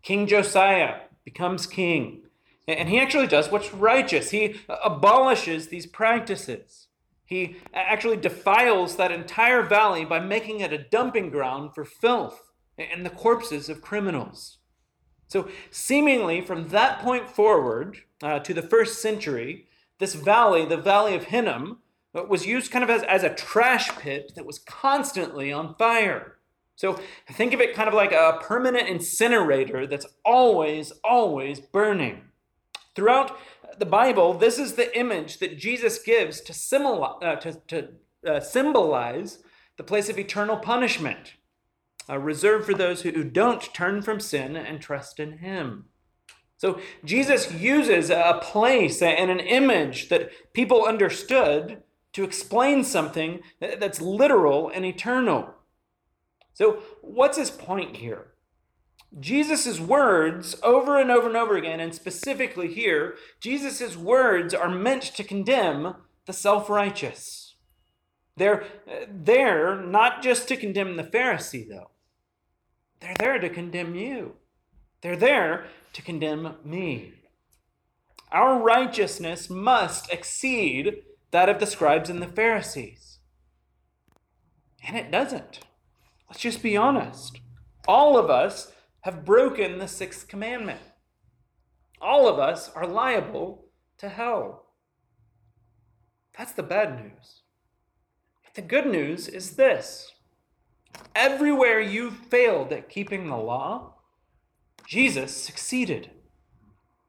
King 0.00 0.26
Josiah 0.26 1.00
becomes 1.24 1.66
king. 1.66 2.22
And 2.68 2.88
he 2.88 3.00
actually 3.00 3.26
does 3.26 3.50
what's 3.50 3.74
righteous. 3.74 4.30
He 4.30 4.60
abolishes 4.82 5.68
these 5.68 5.86
practices. 5.86 6.86
He 7.26 7.56
actually 7.74 8.16
defiles 8.16 8.96
that 8.96 9.10
entire 9.10 9.62
valley 9.62 10.04
by 10.04 10.20
making 10.20 10.60
it 10.60 10.72
a 10.72 10.78
dumping 10.78 11.30
ground 11.30 11.74
for 11.74 11.84
filth 11.84 12.43
and 12.78 13.04
the 13.04 13.10
corpses 13.10 13.68
of 13.68 13.82
criminals. 13.82 14.58
So, 15.28 15.48
seemingly 15.70 16.40
from 16.40 16.68
that 16.68 17.00
point 17.00 17.28
forward 17.28 17.98
uh, 18.22 18.40
to 18.40 18.54
the 18.54 18.62
first 18.62 19.00
century, 19.00 19.66
this 19.98 20.14
valley, 20.14 20.64
the 20.64 20.76
Valley 20.76 21.14
of 21.14 21.24
Hinnom, 21.24 21.78
uh, 22.14 22.24
was 22.24 22.46
used 22.46 22.70
kind 22.70 22.84
of 22.84 22.90
as, 22.90 23.02
as 23.04 23.22
a 23.22 23.34
trash 23.34 23.90
pit 23.98 24.32
that 24.36 24.46
was 24.46 24.58
constantly 24.58 25.52
on 25.52 25.74
fire. 25.76 26.38
So, 26.76 27.00
think 27.32 27.54
of 27.54 27.60
it 27.60 27.74
kind 27.74 27.88
of 27.88 27.94
like 27.94 28.12
a 28.12 28.38
permanent 28.42 28.88
incinerator 28.88 29.86
that's 29.86 30.06
always, 30.24 30.92
always 31.02 31.60
burning. 31.60 32.22
Throughout 32.94 33.38
the 33.78 33.86
Bible, 33.86 34.34
this 34.34 34.58
is 34.58 34.74
the 34.74 34.96
image 34.96 35.38
that 35.38 35.58
Jesus 35.58 35.98
gives 35.98 36.40
to, 36.42 36.52
simula- 36.52 37.22
uh, 37.22 37.36
to, 37.36 37.52
to 37.68 37.88
uh, 38.26 38.40
symbolize 38.40 39.38
the 39.76 39.84
place 39.84 40.08
of 40.08 40.18
eternal 40.18 40.56
punishment, 40.56 41.34
uh, 42.08 42.18
reserved 42.18 42.66
for 42.66 42.74
those 42.74 43.02
who, 43.02 43.24
don't 43.24 43.72
turn 43.74 44.02
from 44.02 44.20
sin 44.20 44.56
and 44.56 44.80
trust 44.80 45.18
in 45.18 45.38
Him. 45.38 45.86
So 46.56 46.80
Jesus 47.04 47.52
uses 47.52 48.10
a 48.10 48.40
place 48.42 49.02
and 49.02 49.30
an 49.30 49.40
image 49.40 50.08
that 50.08 50.30
people 50.52 50.84
understood 50.84 51.82
to 52.14 52.24
explain 52.24 52.84
something 52.84 53.40
that's 53.60 54.00
literal 54.00 54.70
and 54.72 54.84
eternal. 54.84 55.54
So, 56.54 56.82
what's 57.02 57.36
his 57.36 57.50
point 57.50 57.96
here? 57.96 58.34
Jesus' 59.18 59.80
words 59.80 60.56
over 60.62 60.98
and 60.98 61.10
over 61.10 61.26
and 61.26 61.36
over 61.36 61.56
again, 61.56 61.80
and 61.80 61.94
specifically 61.94 62.72
here, 62.72 63.16
Jesus' 63.40 63.96
words 63.96 64.54
are 64.54 64.68
meant 64.68 65.02
to 65.02 65.24
condemn 65.24 65.96
the 66.26 66.32
self 66.32 66.70
righteous. 66.70 67.56
They're 68.36 68.64
there 69.08 69.80
not 69.80 70.22
just 70.22 70.48
to 70.48 70.56
condemn 70.56 70.96
the 70.96 71.04
Pharisee, 71.04 71.68
though, 71.68 71.90
they're 73.04 73.16
there 73.18 73.38
to 73.38 73.48
condemn 73.50 73.94
you. 73.94 74.34
They're 75.02 75.16
there 75.16 75.66
to 75.92 76.02
condemn 76.02 76.56
me. 76.64 77.12
Our 78.32 78.58
righteousness 78.58 79.50
must 79.50 80.10
exceed 80.10 81.02
that 81.30 81.48
of 81.48 81.60
the 81.60 81.66
scribes 81.66 82.08
and 82.08 82.22
the 82.22 82.26
Pharisees. 82.26 83.18
And 84.86 84.96
it 84.96 85.10
doesn't. 85.10 85.60
Let's 86.28 86.40
just 86.40 86.62
be 86.62 86.76
honest. 86.76 87.40
All 87.86 88.16
of 88.16 88.30
us 88.30 88.72
have 89.02 89.24
broken 89.24 89.78
the 89.78 89.88
sixth 89.88 90.26
commandment. 90.26 90.80
All 92.00 92.26
of 92.26 92.38
us 92.38 92.70
are 92.74 92.86
liable 92.86 93.66
to 93.98 94.08
hell. 94.08 94.64
That's 96.36 96.52
the 96.52 96.62
bad 96.62 96.98
news. 96.98 97.42
But 98.42 98.54
The 98.54 98.62
good 98.62 98.86
news 98.86 99.28
is 99.28 99.56
this 99.56 100.13
everywhere 101.14 101.80
you've 101.80 102.16
failed 102.16 102.72
at 102.72 102.88
keeping 102.88 103.28
the 103.28 103.36
law, 103.36 103.94
Jesus 104.86 105.36
succeeded. 105.36 106.10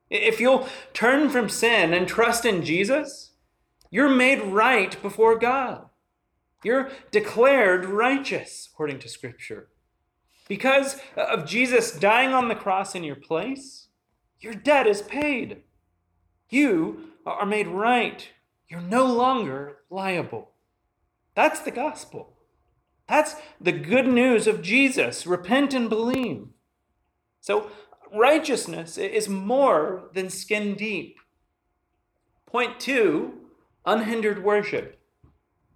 If 0.10 0.40
you'll 0.40 0.68
turn 0.94 1.30
from 1.30 1.50
sin 1.50 1.94
and 1.94 2.08
trust 2.08 2.46
in 2.46 2.64
Jesus, 2.64 3.32
you're 3.90 4.10
made 4.10 4.42
right 4.42 5.02
before 5.02 5.38
God. 5.38 5.90
You're 6.64 6.90
declared 7.12 7.86
righteous, 7.86 8.70
according 8.72 9.00
to 9.00 9.10
Scripture. 9.10 9.70
Because 10.48 11.00
of 11.16 11.48
Jesus 11.48 11.92
dying 11.92 12.34
on 12.34 12.48
the 12.48 12.56
cross 12.56 12.96
in 12.96 13.04
your 13.04 13.16
place, 13.16 13.88
your 14.40 14.54
debt 14.54 14.86
is 14.86 15.02
paid. 15.02 15.64
You 16.50 17.12
are 17.26 17.46
made 17.46 17.68
right. 17.68 18.30
You're 18.68 18.82
no 18.82 19.06
longer 19.06 19.78
liable. 19.90 20.52
That's 21.34 21.60
the 21.60 21.72
gospel. 21.72 22.35
That's 23.08 23.36
the 23.62 23.72
good 23.72 24.08
news 24.08 24.48
of 24.48 24.62
Jesus. 24.62 25.28
Repent 25.28 25.74
and 25.74 25.90
believe. 25.90 26.48
So, 27.42 27.70
righteousness 28.14 28.98
is 28.98 29.30
more 29.30 30.10
than 30.14 30.30
skin 30.30 30.76
deep. 30.76 31.18
Point 32.46 32.80
two 32.80 33.34
unhindered 33.86 34.44
worship. 34.44 35.00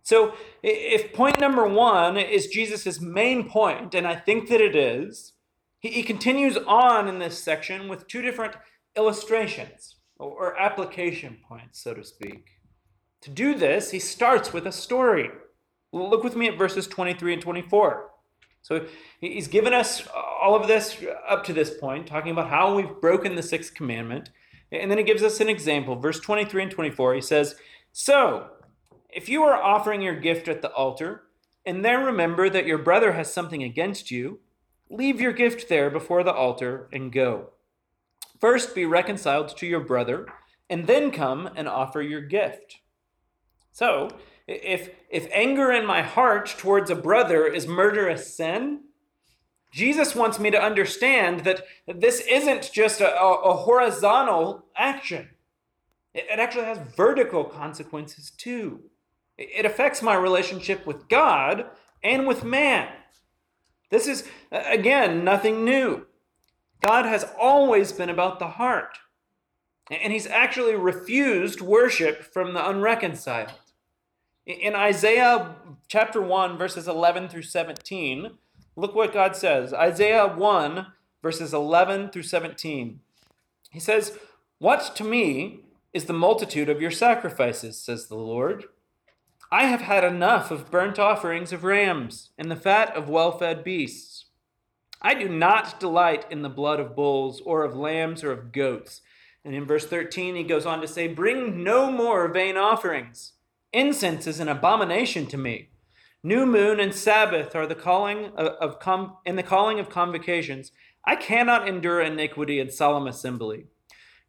So, 0.01 0.33
if 0.63 1.13
point 1.13 1.39
number 1.39 1.67
one 1.67 2.17
is 2.17 2.47
Jesus' 2.47 2.99
main 2.99 3.47
point, 3.47 3.93
and 3.93 4.07
I 4.07 4.15
think 4.15 4.49
that 4.49 4.61
it 4.61 4.75
is, 4.75 5.33
he, 5.79 6.03
continues 6.03 6.57
on 6.57 7.07
in 7.07 7.19
this 7.19 7.41
section 7.41 7.87
with 7.87 8.07
two 8.07 8.21
different 8.21 8.55
illustrations 8.97 9.95
or 10.17 10.59
application 10.59 11.37
points, 11.47 11.81
so 11.83 11.93
to 11.93 12.03
speak. 12.03 12.47
To 13.21 13.29
do 13.29 13.55
this, 13.55 13.91
he 13.91 13.99
starts 13.99 14.51
with 14.51 14.67
a 14.67 14.71
story. 14.71 15.29
Look 15.91 16.23
with 16.23 16.35
me 16.35 16.47
at 16.47 16.57
verses 16.57 16.87
23 16.87 17.33
and 17.33 17.41
24. 17.41 18.09
So 18.61 18.85
he's 19.19 19.47
given 19.47 19.73
us 19.73 20.07
all 20.13 20.55
of 20.55 20.67
this 20.67 21.03
up 21.27 21.43
to 21.45 21.53
this 21.53 21.71
point, 21.77 22.07
talking 22.07 22.31
about 22.31 22.49
how 22.49 22.75
we've 22.75 23.01
broken 23.01 23.35
the 23.35 23.43
sixth 23.43 23.73
commandment. 23.73 24.29
And 24.71 24.91
then 24.91 24.97
he 24.97 25.03
gives 25.03 25.23
us 25.23 25.39
an 25.39 25.49
example. 25.49 25.95
Verse 25.95 26.19
23 26.19 26.63
and 26.63 26.71
24, 26.71 27.15
he 27.15 27.21
says, 27.21 27.55
So, 27.91 28.49
if 29.09 29.27
you 29.27 29.41
are 29.43 29.55
offering 29.61 30.01
your 30.01 30.19
gift 30.19 30.47
at 30.47 30.61
the 30.61 30.71
altar, 30.71 31.23
and 31.65 31.83
there 31.83 32.03
remember 32.03 32.49
that 32.49 32.67
your 32.67 32.77
brother 32.77 33.13
has 33.13 33.33
something 33.33 33.63
against 33.63 34.11
you, 34.11 34.39
leave 34.89 35.19
your 35.19 35.33
gift 35.33 35.69
there 35.69 35.89
before 35.89 36.23
the 36.23 36.33
altar 36.33 36.87
and 36.93 37.11
go. 37.11 37.49
First 38.39 38.75
be 38.75 38.85
reconciled 38.85 39.55
to 39.57 39.65
your 39.65 39.79
brother, 39.79 40.27
and 40.69 40.85
then 40.85 41.11
come 41.11 41.49
and 41.55 41.67
offer 41.67 42.01
your 42.01 42.21
gift. 42.21 42.77
So, 43.71 44.09
if, 44.49 44.89
if 45.09 45.27
anger 45.31 45.71
in 45.71 45.85
my 45.85 46.01
heart 46.01 46.55
towards 46.57 46.89
a 46.89 46.95
brother 46.95 47.45
is 47.45 47.67
murderous 47.67 48.35
sin, 48.35 48.81
Jesus 49.71 50.15
wants 50.15 50.39
me 50.39 50.49
to 50.49 50.59
understand 50.59 51.41
that 51.41 51.63
this 51.85 52.21
isn't 52.21 52.71
just 52.73 52.99
a, 52.99 53.15
a, 53.15 53.55
horizontal 53.55 54.65
action. 54.75 55.29
It, 56.15 56.25
it 56.31 56.39
actually 56.39 56.65
has 56.65 56.79
vertical 56.97 57.43
consequences 57.43 58.31
too. 58.31 58.81
It 59.37 59.65
affects 59.65 60.01
my 60.01 60.15
relationship 60.15 60.87
with 60.87 61.07
God 61.07 61.67
and 62.03 62.27
with 62.27 62.43
man. 62.43 62.89
This 63.91 64.07
is, 64.07 64.27
again, 64.51 65.23
nothing 65.23 65.63
new. 65.63 66.07
God 66.81 67.05
has 67.05 67.25
always 67.39 67.91
been 67.91 68.09
about 68.09 68.39
the 68.39 68.47
heart. 68.47 68.97
And 69.91 70.11
he's 70.11 70.27
actually 70.27 70.75
refused 70.75 71.61
worship 71.61 72.23
from 72.23 72.53
the 72.53 72.67
unreconciled. 72.67 73.53
In 74.45 74.75
Isaiah 74.75 75.55
chapter 75.87 76.21
1, 76.21 76.57
verses 76.57 76.87
11 76.87 77.29
through 77.29 77.43
17, 77.43 78.31
look 78.75 78.95
what 78.95 79.13
God 79.13 79.35
says. 79.35 79.73
Isaiah 79.73 80.27
1, 80.27 80.87
verses 81.21 81.53
11 81.53 82.09
through 82.09 82.23
17. 82.23 82.99
He 83.71 83.79
says, 83.79 84.17
What 84.57 84.95
to 84.95 85.03
me 85.03 85.61
is 85.93 86.05
the 86.05 86.13
multitude 86.13 86.69
of 86.69 86.81
your 86.81 86.91
sacrifices, 86.91 87.77
says 87.77 88.07
the 88.07 88.15
Lord? 88.15 88.65
I 89.51 89.65
have 89.65 89.81
had 89.81 90.03
enough 90.03 90.51
of 90.51 90.69
burnt 90.69 90.99
offerings 90.99 91.51
of 91.51 91.63
rams 91.63 92.29
and 92.37 92.51
the 92.51 92.55
fat 92.55 92.95
of 92.95 93.09
well 93.09 93.37
fed 93.37 93.63
beasts. 93.63 94.25
I 95.01 95.13
do 95.13 95.29
not 95.29 95.79
delight 95.79 96.25
in 96.29 96.41
the 96.41 96.49
blood 96.49 96.79
of 96.79 96.95
bulls 96.95 97.41
or 97.45 97.63
of 97.63 97.75
lambs 97.75 98.23
or 98.23 98.31
of 98.31 98.51
goats. 98.51 99.01
And 99.45 99.55
in 99.55 99.65
verse 99.65 99.87
13, 99.87 100.35
he 100.35 100.43
goes 100.43 100.65
on 100.65 100.81
to 100.81 100.87
say, 100.87 101.07
Bring 101.07 101.63
no 101.63 101.91
more 101.91 102.27
vain 102.27 102.57
offerings. 102.57 103.33
Incense 103.71 104.25
is 104.25 104.39
an 104.39 104.47
abomination 104.47 105.27
to 105.27 105.37
me. 105.37 105.69
New 106.23 106.45
moon 106.45 106.79
and 106.79 106.93
Sabbath 106.93 107.55
are 107.55 107.67
the 107.67 107.75
calling 107.75 108.31
of, 108.35 108.47
of 108.59 108.79
com, 108.79 109.17
in 109.25 109.35
the 109.35 109.43
calling 109.43 109.79
of 109.79 109.89
convocations. 109.89 110.71
I 111.05 111.15
cannot 111.15 111.67
endure 111.67 112.01
iniquity 112.01 112.59
and 112.59 112.71
solemn 112.71 113.07
assembly. 113.07 113.65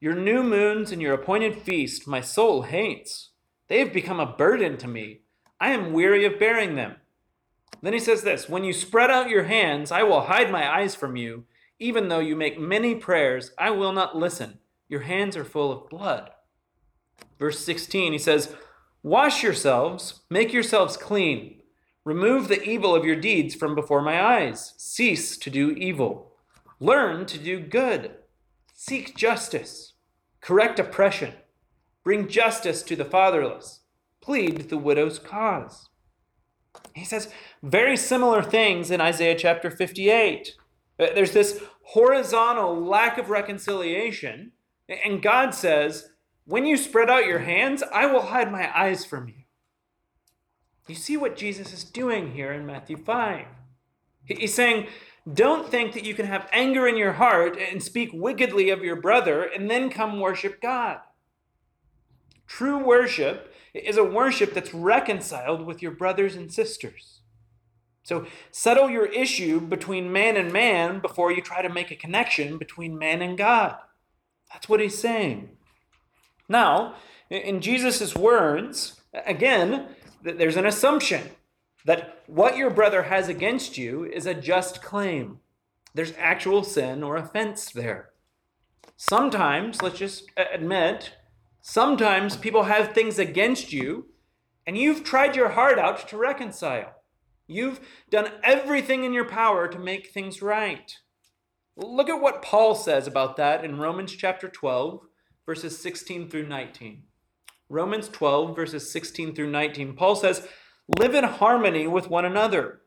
Your 0.01 0.15
new 0.15 0.43
moons 0.43 0.93
and 0.93 1.03
your 1.03 1.15
appointed 1.15 1.57
feast 1.57 2.07
my 2.07 2.21
soul 2.21 2.63
hates. 2.63 3.31
They 3.69 3.79
have 3.79 3.93
become 3.93 4.21
a 4.21 4.27
burden 4.27 4.77
to 4.79 4.89
me. 4.89 5.21
I 5.61 5.71
am 5.71 5.93
weary 5.93 6.25
of 6.25 6.39
bearing 6.39 6.77
them. 6.77 6.97
Then 7.83 7.93
he 7.93 7.99
says 7.99 8.23
this 8.23 8.49
When 8.49 8.65
you 8.65 8.73
spread 8.73 9.11
out 9.11 9.31
your 9.31 9.45
hands, 9.45 9.91
I 9.91 10.03
will 10.03 10.23
hide 10.23 10.51
my 10.51 10.69
eyes 10.69 10.95
from 10.95 11.17
you. 11.17 11.45
Even 11.79 12.09
though 12.09 12.19
you 12.19 12.37
make 12.37 12.61
many 12.61 12.95
prayers, 12.95 13.53
I 13.59 13.71
will 13.71 13.93
not 13.93 14.17
listen. 14.17 14.59
Your 14.89 15.01
hands 15.01 15.37
are 15.37 15.45
full 15.45 15.73
of 15.73 15.89
blood. 15.89 16.31
Verse 17.39 17.65
16, 17.65 18.13
he 18.13 18.19
says, 18.19 18.55
Wash 19.03 19.43
yourselves, 19.43 20.21
make 20.29 20.53
yourselves 20.53 20.97
clean. 20.97 21.63
Remove 22.05 22.49
the 22.49 22.63
evil 22.63 22.95
of 22.95 23.05
your 23.05 23.17
deeds 23.17 23.55
from 23.55 23.75
before 23.75 24.03
my 24.03 24.23
eyes. 24.23 24.75
Cease 24.77 25.37
to 25.39 25.51
do 25.51 25.71
evil. 25.71 26.33
Learn 26.79 27.25
to 27.27 27.39
do 27.39 27.61
good. 27.61 28.13
Seek 28.75 29.17
justice. 29.17 29.95
Correct 30.41 30.79
oppression. 30.79 31.35
Bring 32.05 32.29
justice 32.29 32.83
to 32.85 32.97
the 32.97 33.05
fatherless. 33.05 33.81
plead 34.23 34.69
the 34.69 34.79
widow's 34.79 35.19
cause. 35.19 35.89
He 36.95 37.05
says 37.05 37.33
very 37.63 37.97
similar 37.97 38.43
things 38.43 38.91
in 38.91 39.01
Isaiah 39.01 39.35
chapter 39.35 39.71
58. 39.71 40.57
Uh, 40.99 41.07
there's 41.15 41.33
this 41.33 41.63
horizontal 41.83 42.85
lack 42.85 43.17
of 43.19 43.31
reconciliation, 43.31 44.53
and 44.89 45.23
God 45.23 45.55
says, 45.55 46.11
When 46.45 46.67
you 46.67 46.77
spread 46.77 47.11
out 47.11 47.27
your 47.27 47.41
hands, 47.41 47.83
I 47.93 48.07
will 48.07 48.23
hide 48.23 48.51
my 48.51 48.71
eyes 48.79 49.05
from 49.05 49.29
you. 49.29 49.35
You 50.89 50.95
see 50.95 51.17
what 51.17 51.37
Jesus 51.37 51.73
is 51.73 51.85
doing 51.85 52.33
here 52.33 52.53
in 52.53 52.67
Matthew 52.67 52.97
5. 52.97 53.47
He's 54.25 54.55
saying, 54.55 54.89
Don't 55.33 55.69
think 55.69 55.93
that 55.93 56.05
you 56.05 56.15
can 56.15 56.27
have 56.27 56.49
anger 56.53 56.89
in 56.89 56.97
your 56.97 57.13
heart 57.13 57.57
and 57.57 57.83
speak 57.83 58.11
wickedly 58.13 58.71
of 58.71 58.83
your 58.83 58.97
brother 58.97 59.45
and 59.45 59.71
then 59.71 59.91
come 59.91 60.19
worship 60.19 60.61
God. 60.61 60.99
True 62.47 62.79
worship 62.79 63.55
is 63.73 63.97
a 63.97 64.05
worship 64.05 64.53
that's 64.53 64.75
reconciled 64.75 65.65
with 65.65 65.81
your 65.81 65.93
brothers 65.93 66.35
and 66.35 66.53
sisters. 66.53 67.21
So 68.03 68.27
settle 68.51 68.91
your 68.91 69.07
issue 69.07 69.61
between 69.61 70.11
man 70.11 70.37
and 70.37 70.53
man 70.53 70.99
before 71.01 71.31
you 71.31 71.43
try 71.43 71.63
to 71.63 71.69
make 71.69 71.93
a 71.93 71.97
connection 71.97 72.59
between 72.59 72.99
man 72.99 73.23
and 73.23 73.39
God. 73.39 73.77
That's 74.53 74.69
what 74.69 74.81
he's 74.81 74.99
saying. 74.99 75.51
Now, 76.51 76.97
in 77.31 77.61
Jesus' 77.61 78.17
words, 78.17 79.01
again, 79.15 79.87
there's 80.21 80.57
an 80.57 80.67
assumption 80.67 81.31
that 81.85 82.23
what 82.27 82.57
your 82.57 82.71
brother 82.71 83.05
has 83.05 83.29
against 83.29 83.79
you 83.79 84.05
is 84.05 84.27
a 84.27 84.35
just 84.35 84.83
claim. 84.83 85.39
There's 85.95 86.13
actual 86.19 86.65
sin 86.65 87.05
or 87.05 87.17
offense 87.17 87.71
there. 87.71 88.11
Sometimes, 88.97 89.81
let's 89.81 89.99
just 89.99 90.25
uh, 90.37 90.45
admit, 90.53 91.13
sometimes 91.63 92.37
people 92.37 92.65
have 92.65 92.93
things 92.93 93.21
against 93.21 93.73
you 93.73 94.07
and 94.67 94.77
you've 94.77 95.05
tried 95.05 95.37
your 95.37 95.51
heart 95.51 95.79
out 95.79 96.07
to 96.09 96.17
reconcile. 96.17 96.95
You've 97.47 97.81
done 98.11 98.31
everything 98.43 99.05
in 99.05 99.13
your 99.13 99.25
power 99.25 99.69
to 99.69 99.79
make 99.79 100.09
things 100.09 100.43
right. 100.43 100.97
Look 101.77 102.09
at 102.09 102.21
what 102.21 102.43
Paul 102.43 102.75
says 102.75 103.07
about 103.07 103.37
that 103.37 103.65
in 103.65 103.79
Romans 103.79 104.13
chapter 104.13 104.49
12, 104.49 105.01
verses 105.51 105.77
16 105.79 106.29
through 106.29 106.47
19. 106.47 107.03
Romans 107.69 108.09
12, 108.09 108.55
verses 108.55 108.89
16 108.89 109.35
through 109.35 109.51
19. 109.51 109.95
Paul 109.95 110.15
says, 110.15 110.47
Live 110.97 111.13
in 111.13 111.25
harmony 111.25 111.89
with 111.89 112.09
one 112.09 112.25
another. 112.25 112.83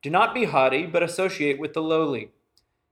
Do 0.00 0.10
not 0.10 0.32
be 0.32 0.44
haughty, 0.44 0.86
but 0.86 1.02
associate 1.02 1.58
with 1.58 1.72
the 1.72 1.82
lowly. 1.82 2.30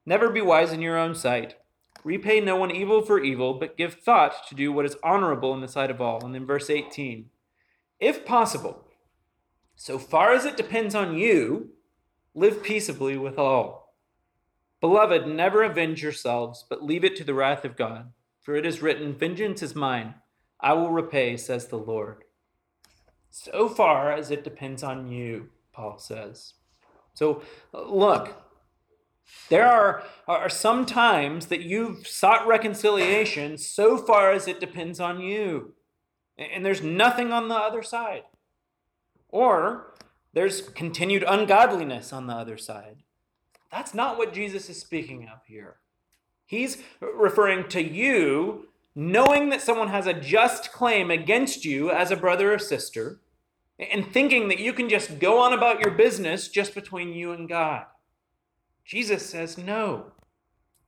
Never 0.04 0.28
be 0.28 0.40
wise 0.40 0.72
in 0.72 0.80
your 0.80 0.98
own 0.98 1.14
sight. 1.14 1.54
Repay 2.02 2.40
no 2.40 2.56
one 2.56 2.72
evil 2.72 3.00
for 3.00 3.20
evil, 3.20 3.54
but 3.54 3.76
give 3.76 3.94
thought 3.94 4.44
to 4.48 4.56
do 4.56 4.72
what 4.72 4.86
is 4.86 4.96
honorable 5.04 5.54
in 5.54 5.60
the 5.60 5.68
sight 5.68 5.92
of 5.92 6.00
all. 6.00 6.24
And 6.24 6.34
then 6.34 6.44
verse 6.44 6.68
18. 6.68 7.30
If 8.00 8.26
possible, 8.26 8.88
so 9.76 10.00
far 10.00 10.32
as 10.32 10.44
it 10.44 10.56
depends 10.56 10.96
on 10.96 11.16
you, 11.16 11.68
live 12.34 12.60
peaceably 12.60 13.16
with 13.16 13.38
all. 13.38 13.94
Beloved, 14.80 15.28
never 15.28 15.62
avenge 15.62 16.02
yourselves, 16.02 16.64
but 16.68 16.82
leave 16.82 17.04
it 17.04 17.14
to 17.14 17.22
the 17.22 17.34
wrath 17.34 17.64
of 17.64 17.76
God. 17.76 18.10
For 18.42 18.56
it 18.56 18.66
is 18.66 18.82
written, 18.82 19.14
Vengeance 19.14 19.62
is 19.62 19.74
mine, 19.74 20.14
I 20.60 20.72
will 20.74 20.90
repay, 20.90 21.36
says 21.36 21.66
the 21.66 21.78
Lord. 21.78 22.24
So 23.30 23.68
far 23.68 24.12
as 24.12 24.30
it 24.30 24.44
depends 24.44 24.82
on 24.82 25.10
you, 25.10 25.48
Paul 25.72 25.98
says. 25.98 26.54
So 27.14 27.42
look, 27.72 28.36
there 29.48 29.66
are, 29.66 30.02
are 30.26 30.48
some 30.48 30.86
times 30.86 31.46
that 31.46 31.62
you've 31.62 32.06
sought 32.06 32.46
reconciliation 32.46 33.58
so 33.58 33.96
far 33.96 34.32
as 34.32 34.46
it 34.46 34.60
depends 34.60 35.00
on 35.00 35.20
you, 35.20 35.74
and 36.36 36.64
there's 36.64 36.82
nothing 36.82 37.32
on 37.32 37.48
the 37.48 37.54
other 37.54 37.82
side. 37.82 38.24
Or 39.28 39.94
there's 40.32 40.60
continued 40.60 41.24
ungodliness 41.26 42.12
on 42.12 42.26
the 42.26 42.34
other 42.34 42.56
side. 42.56 42.96
That's 43.70 43.94
not 43.94 44.18
what 44.18 44.34
Jesus 44.34 44.68
is 44.68 44.78
speaking 44.78 45.28
of 45.28 45.40
here. 45.46 45.76
He's 46.52 46.76
referring 47.00 47.66
to 47.70 47.82
you 47.82 48.68
knowing 48.94 49.48
that 49.48 49.62
someone 49.62 49.88
has 49.88 50.06
a 50.06 50.12
just 50.12 50.70
claim 50.70 51.10
against 51.10 51.64
you 51.64 51.90
as 51.90 52.10
a 52.10 52.16
brother 52.16 52.52
or 52.52 52.58
sister 52.58 53.22
and 53.78 54.06
thinking 54.06 54.48
that 54.48 54.58
you 54.58 54.74
can 54.74 54.90
just 54.90 55.18
go 55.18 55.38
on 55.38 55.54
about 55.54 55.80
your 55.80 55.92
business 55.92 56.48
just 56.48 56.74
between 56.74 57.14
you 57.14 57.32
and 57.32 57.48
God. 57.48 57.86
Jesus 58.84 59.24
says 59.24 59.56
no. 59.56 60.12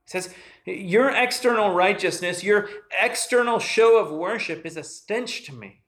He 0.05 0.11
says, 0.11 0.35
Your 0.67 1.09
external 1.09 1.73
righteousness, 1.73 2.43
your 2.43 2.69
external 3.01 3.57
show 3.57 3.99
of 3.99 4.11
worship 4.11 4.67
is 4.67 4.77
a 4.77 4.83
stench 4.83 5.45
to 5.45 5.53
me. 5.53 5.81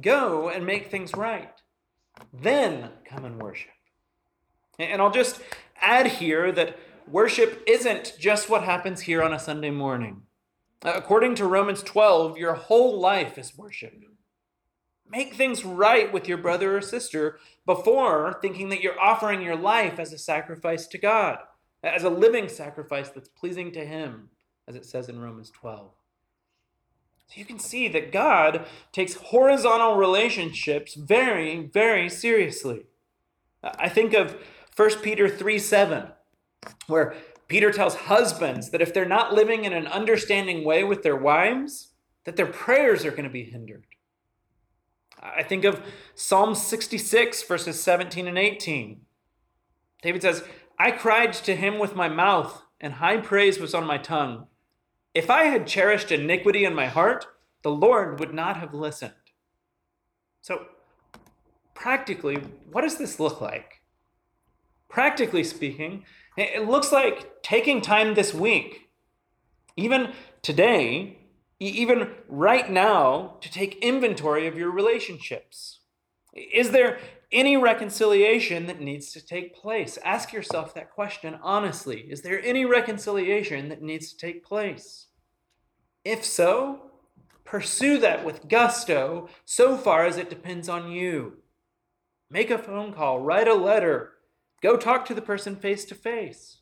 Go 0.00 0.48
and 0.48 0.66
make 0.66 0.90
things 0.90 1.14
right. 1.14 1.54
Then 2.32 2.90
come 3.08 3.24
and 3.24 3.40
worship. 3.40 3.70
And 4.76 5.00
I'll 5.00 5.12
just 5.12 5.40
add 5.80 6.08
here 6.08 6.50
that 6.50 6.76
worship 7.10 7.62
isn't 7.66 8.14
just 8.18 8.48
what 8.48 8.64
happens 8.64 9.02
here 9.02 9.22
on 9.22 9.32
a 9.32 9.38
Sunday 9.38 9.70
morning. 9.70 10.22
Uh, 10.84 10.92
according 10.94 11.34
to 11.36 11.46
Romans 11.46 11.82
12, 11.82 12.36
your 12.38 12.54
whole 12.54 13.00
life 13.00 13.38
is 13.38 13.56
worship. 13.56 13.94
Make 15.10 15.34
things 15.34 15.64
right 15.64 16.12
with 16.12 16.28
your 16.28 16.38
brother 16.38 16.76
or 16.76 16.80
sister 16.80 17.38
before 17.64 18.38
thinking 18.42 18.68
that 18.68 18.82
you're 18.82 19.00
offering 19.00 19.42
your 19.42 19.56
life 19.56 19.98
as 19.98 20.12
a 20.12 20.18
sacrifice 20.18 20.86
to 20.88 20.98
God, 20.98 21.38
as 21.82 22.04
a 22.04 22.10
living 22.10 22.48
sacrifice 22.48 23.08
that's 23.08 23.28
pleasing 23.28 23.72
to 23.72 23.84
Him, 23.84 24.30
as 24.66 24.76
it 24.76 24.84
says 24.84 25.08
in 25.08 25.20
Romans 25.20 25.50
12. 25.50 25.90
So 27.28 27.34
you 27.38 27.44
can 27.44 27.58
see 27.58 27.88
that 27.88 28.12
God 28.12 28.66
takes 28.92 29.14
horizontal 29.14 29.96
relationships 29.96 30.94
very, 30.94 31.66
very 31.66 32.08
seriously. 32.08 32.86
I 33.62 33.88
think 33.88 34.14
of 34.14 34.36
1 34.76 35.00
Peter 35.02 35.28
3 35.28 35.58
7, 35.58 36.08
where 36.86 37.14
Peter 37.48 37.70
tells 37.72 37.94
husbands 37.94 38.70
that 38.70 38.82
if 38.82 38.92
they're 38.92 39.06
not 39.06 39.32
living 39.32 39.64
in 39.64 39.72
an 39.72 39.86
understanding 39.86 40.64
way 40.64 40.84
with 40.84 41.02
their 41.02 41.16
wives, 41.16 41.92
that 42.24 42.36
their 42.36 42.46
prayers 42.46 43.04
are 43.04 43.10
going 43.10 43.24
to 43.24 43.30
be 43.30 43.44
hindered. 43.44 43.86
I 45.22 45.42
think 45.42 45.64
of 45.64 45.82
Psalm 46.14 46.54
66, 46.54 47.42
verses 47.42 47.82
17 47.82 48.28
and 48.28 48.38
18. 48.38 49.00
David 50.02 50.22
says, 50.22 50.44
I 50.78 50.90
cried 50.92 51.32
to 51.32 51.56
him 51.56 51.78
with 51.78 51.96
my 51.96 52.08
mouth, 52.08 52.62
and 52.80 52.94
high 52.94 53.16
praise 53.16 53.58
was 53.58 53.74
on 53.74 53.84
my 53.84 53.98
tongue. 53.98 54.46
If 55.14 55.30
I 55.30 55.44
had 55.44 55.66
cherished 55.66 56.12
iniquity 56.12 56.64
in 56.64 56.74
my 56.74 56.86
heart, 56.86 57.26
the 57.62 57.70
Lord 57.70 58.20
would 58.20 58.32
not 58.32 58.58
have 58.58 58.74
listened. 58.74 59.12
So, 60.40 60.66
practically, 61.74 62.36
what 62.70 62.82
does 62.82 62.98
this 62.98 63.18
look 63.18 63.40
like? 63.40 63.82
Practically 64.88 65.42
speaking, 65.42 66.04
it 66.40 66.68
looks 66.68 66.92
like 66.92 67.42
taking 67.42 67.80
time 67.80 68.14
this 68.14 68.32
week, 68.32 68.90
even 69.76 70.12
today, 70.42 71.18
even 71.58 72.10
right 72.28 72.70
now, 72.70 73.36
to 73.40 73.50
take 73.50 73.76
inventory 73.82 74.46
of 74.46 74.56
your 74.56 74.70
relationships. 74.70 75.80
Is 76.32 76.70
there 76.70 76.98
any 77.32 77.56
reconciliation 77.56 78.66
that 78.66 78.80
needs 78.80 79.12
to 79.12 79.24
take 79.24 79.54
place? 79.54 79.98
Ask 80.04 80.32
yourself 80.32 80.74
that 80.74 80.90
question 80.90 81.38
honestly. 81.42 82.00
Is 82.10 82.22
there 82.22 82.42
any 82.42 82.64
reconciliation 82.64 83.68
that 83.68 83.82
needs 83.82 84.12
to 84.12 84.16
take 84.16 84.44
place? 84.44 85.06
If 86.04 86.24
so, 86.24 86.90
pursue 87.44 87.98
that 87.98 88.24
with 88.24 88.48
gusto 88.48 89.28
so 89.44 89.76
far 89.76 90.06
as 90.06 90.16
it 90.16 90.30
depends 90.30 90.68
on 90.68 90.90
you. 90.90 91.38
Make 92.30 92.50
a 92.50 92.58
phone 92.58 92.92
call, 92.92 93.20
write 93.20 93.48
a 93.48 93.54
letter, 93.54 94.12
go 94.62 94.76
talk 94.76 95.04
to 95.06 95.14
the 95.14 95.22
person 95.22 95.56
face 95.56 95.84
to 95.86 95.94
face. 95.94 96.58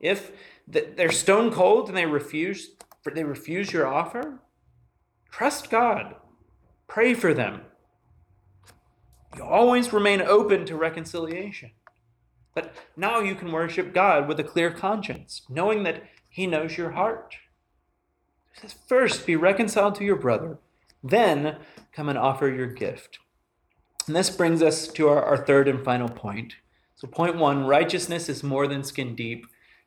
If 0.00 0.32
they're 0.66 1.12
stone 1.12 1.52
cold 1.52 1.88
and 1.88 1.96
they 1.96 2.06
refuse 2.06 2.70
they 3.12 3.24
refuse 3.24 3.72
your 3.72 3.86
offer, 3.86 4.40
trust 5.30 5.70
God. 5.70 6.14
Pray 6.86 7.12
for 7.12 7.34
them. 7.34 7.62
You 9.36 9.42
always 9.42 9.92
remain 9.92 10.22
open 10.22 10.64
to 10.66 10.76
reconciliation. 10.76 11.72
But 12.54 12.72
now 12.96 13.20
you 13.20 13.34
can 13.34 13.50
worship 13.50 13.92
God 13.92 14.28
with 14.28 14.38
a 14.38 14.44
clear 14.44 14.70
conscience, 14.70 15.42
knowing 15.48 15.82
that 15.82 16.04
He 16.28 16.46
knows 16.46 16.78
your 16.78 16.92
heart. 16.92 17.36
first 18.86 19.26
be 19.26 19.36
reconciled 19.36 19.96
to 19.96 20.04
your 20.04 20.16
brother, 20.16 20.58
then 21.02 21.58
come 21.92 22.08
and 22.08 22.18
offer 22.18 22.48
your 22.48 22.68
gift. 22.68 23.18
And 24.06 24.14
this 24.14 24.30
brings 24.30 24.62
us 24.62 24.86
to 24.88 25.08
our, 25.08 25.22
our 25.22 25.36
third 25.36 25.66
and 25.66 25.84
final 25.84 26.08
point. 26.08 26.54
So, 27.04 27.10
point 27.10 27.36
one 27.36 27.66
righteousness 27.66 28.30
is 28.30 28.42
more 28.42 28.66
than 28.66 28.82
skin 28.82 29.14
deep. 29.14 29.44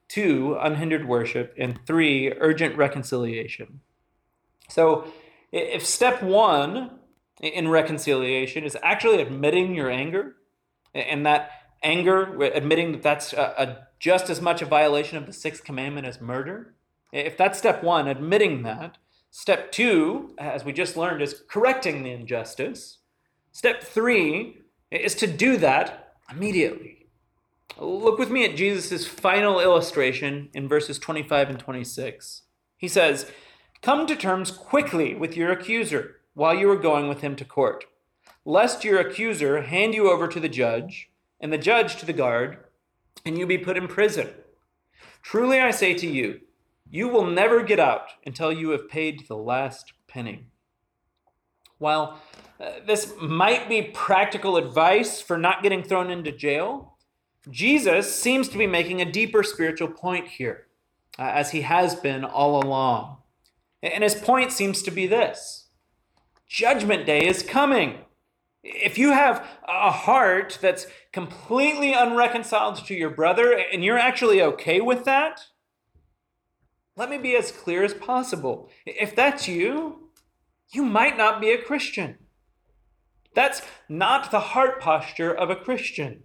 Two, 0.08 0.56
unhindered 0.60 1.08
worship. 1.08 1.52
And 1.58 1.80
three, 1.88 2.32
urgent 2.32 2.78
reconciliation. 2.78 3.80
So, 4.70 5.12
if 5.52 5.84
step 5.84 6.22
one 6.22 7.00
in 7.42 7.70
reconciliation 7.70 8.64
is 8.64 8.78
actually 8.84 9.20
admitting 9.20 9.74
your 9.74 9.90
anger, 9.90 10.36
and 10.94 11.26
that 11.26 11.50
anger, 11.82 12.40
admitting 12.44 12.92
that 12.92 13.02
that's 13.02 13.34
a, 13.34 13.54
a 13.58 13.88
just 14.00 14.30
as 14.30 14.40
much 14.40 14.62
a 14.62 14.66
violation 14.66 15.18
of 15.18 15.26
the 15.26 15.34
sixth 15.34 15.64
commandment 15.64 16.06
as 16.06 16.22
murder, 16.22 16.76
if 17.12 17.36
that's 17.36 17.58
step 17.58 17.84
one, 17.84 18.08
admitting 18.08 18.62
that, 18.62 19.00
Step 19.32 19.72
two, 19.72 20.34
as 20.38 20.64
we 20.64 20.72
just 20.72 20.96
learned, 20.96 21.22
is 21.22 21.44
correcting 21.50 22.04
the 22.04 22.12
injustice. 22.12 23.00
Step 23.52 23.84
three 23.84 24.62
is 24.92 25.16
to 25.16 25.28
do 25.28 25.58
that 25.58 26.14
immediately. 26.32 27.07
Look 27.80 28.18
with 28.18 28.32
me 28.32 28.44
at 28.44 28.56
Jesus' 28.56 29.06
final 29.06 29.60
illustration 29.60 30.50
in 30.54 30.68
verses 30.68 30.98
25 30.98 31.50
and 31.52 31.60
26. 31.60 32.42
He 32.76 32.88
says, 32.88 33.32
Come 33.84 34.08
to 34.08 34.16
terms 34.16 34.50
quickly 34.50 35.14
with 35.14 35.38
your 35.38 35.52
accuser 35.52 36.16
while 36.34 36.56
you 36.56 36.70
are 36.72 36.78
going 36.78 37.08
with 37.08 37.22
him 37.22 37.36
to 37.36 37.46
court, 37.46 37.86
lest 38.46 38.84
your 38.84 39.00
accuser 39.00 39.62
hand 39.62 39.94
you 39.94 40.10
over 40.10 40.28
to 40.28 40.40
the 40.40 40.50
judge, 40.50 41.12
and 41.40 41.54
the 41.54 41.58
judge 41.58 41.98
to 41.98 42.06
the 42.06 42.14
guard, 42.14 42.58
and 43.26 43.38
you 43.38 43.46
be 43.46 43.60
put 43.60 43.78
in 43.78 43.88
prison. 43.88 44.30
Truly 45.22 45.60
I 45.60 45.70
say 45.70 45.94
to 45.94 46.08
you, 46.08 46.42
you 46.90 47.08
will 47.08 47.26
never 47.26 47.62
get 47.62 47.80
out 47.80 48.08
until 48.26 48.52
you 48.52 48.70
have 48.70 48.90
paid 48.90 49.28
the 49.28 49.38
last 49.38 49.94
penny. 50.08 50.48
While 51.78 52.20
uh, 52.60 52.72
this 52.88 53.14
might 53.22 53.70
be 53.70 53.84
practical 53.84 54.58
advice 54.58 55.22
for 55.22 55.38
not 55.38 55.62
getting 55.62 55.84
thrown 55.84 56.10
into 56.10 56.32
jail, 56.32 56.97
Jesus 57.50 58.14
seems 58.16 58.50
to 58.50 58.58
be 58.58 58.68
making 58.68 59.02
a 59.02 59.12
deeper 59.12 59.44
spiritual 59.44 59.90
point 59.90 60.28
here, 60.28 60.68
uh, 61.18 61.24
as 61.24 61.52
he 61.52 61.62
has 61.62 61.96
been 61.96 62.24
all 62.24 62.62
along. 62.62 63.18
And 63.82 64.04
his 64.04 64.16
point 64.16 64.52
seems 64.52 64.82
to 64.84 64.92
be 64.92 65.08
this 65.08 65.70
Judgment 66.48 67.06
Day 67.06 67.26
is 67.26 67.44
coming. 67.44 68.00
If 68.64 68.98
you 68.98 69.12
have 69.12 69.46
a 69.68 69.92
heart 69.92 70.58
that's 70.62 70.88
completely 71.14 71.94
unreconciled 71.94 72.86
to 72.86 72.96
your 72.96 73.10
brother 73.10 73.54
and 73.54 73.84
you're 73.84 73.98
actually 73.98 74.42
okay 74.42 74.82
with 74.82 75.06
that, 75.06 75.42
let 76.96 77.10
me 77.10 77.18
be 77.18 77.36
as 77.36 77.52
clear 77.52 77.84
as 77.84 77.94
possible. 77.94 78.70
If 78.86 79.16
that's 79.16 79.48
you, 79.48 80.10
you 80.72 80.84
might 80.84 81.18
not 81.18 81.40
be 81.40 81.52
a 81.52 81.62
Christian. 81.62 82.18
That's 83.34 83.62
not 83.88 84.32
the 84.32 84.40
heart 84.40 84.82
posture 84.82 85.34
of 85.34 85.50
a 85.50 85.56
Christian. 85.56 86.24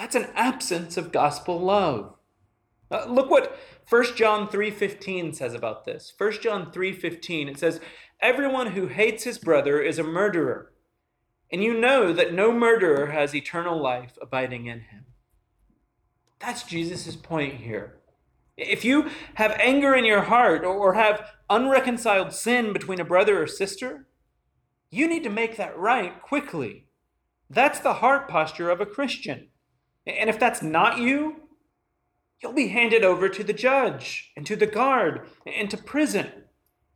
That's 0.00 0.14
an 0.14 0.28
absence 0.34 0.96
of 0.96 1.12
gospel 1.12 1.60
love. 1.60 2.14
Uh, 2.90 3.04
look 3.06 3.30
what 3.30 3.58
1 3.86 4.16
John 4.16 4.48
3:15 4.48 5.34
says 5.34 5.52
about 5.52 5.84
this. 5.84 6.14
1 6.16 6.40
John 6.40 6.72
3:15 6.72 7.48
it 7.50 7.58
says 7.58 7.82
everyone 8.18 8.68
who 8.68 8.86
hates 8.86 9.24
his 9.24 9.36
brother 9.36 9.78
is 9.78 9.98
a 9.98 10.02
murderer. 10.02 10.72
And 11.52 11.62
you 11.62 11.78
know 11.78 12.14
that 12.14 12.32
no 12.32 12.50
murderer 12.50 13.08
has 13.08 13.34
eternal 13.34 13.78
life 13.78 14.16
abiding 14.22 14.64
in 14.64 14.80
him. 14.80 15.04
That's 16.38 16.62
Jesus' 16.62 17.14
point 17.14 17.56
here. 17.56 18.00
If 18.56 18.86
you 18.86 19.10
have 19.34 19.52
anger 19.60 19.94
in 19.94 20.06
your 20.06 20.22
heart 20.22 20.64
or 20.64 20.94
have 20.94 21.30
unreconciled 21.50 22.32
sin 22.32 22.72
between 22.72 23.00
a 23.00 23.04
brother 23.04 23.42
or 23.42 23.46
sister, 23.46 24.08
you 24.90 25.06
need 25.06 25.24
to 25.24 25.28
make 25.30 25.58
that 25.58 25.76
right 25.76 26.22
quickly. 26.22 26.86
That's 27.50 27.80
the 27.80 28.00
heart 28.00 28.30
posture 28.30 28.70
of 28.70 28.80
a 28.80 28.86
Christian. 28.86 29.48
And 30.06 30.30
if 30.30 30.38
that's 30.38 30.62
not 30.62 30.98
you, 30.98 31.42
you'll 32.42 32.52
be 32.52 32.68
handed 32.68 33.04
over 33.04 33.28
to 33.28 33.44
the 33.44 33.52
judge 33.52 34.32
and 34.36 34.46
to 34.46 34.56
the 34.56 34.66
guard 34.66 35.28
and 35.46 35.70
to 35.70 35.76
prison. 35.76 36.30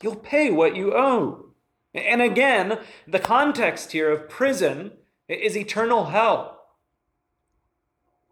You'll 0.03 0.17
pay 0.17 0.51
what 0.51 0.77
you 0.77 0.95
owe. 0.95 1.51
And 1.95 2.21
again, 2.21 2.79
the 3.07 3.21
context 3.21 3.93
here 3.93 4.11
of 4.11 4.29
prison 4.29 4.93
is 5.29 5.57
eternal 5.57 6.07
hell. 6.07 6.55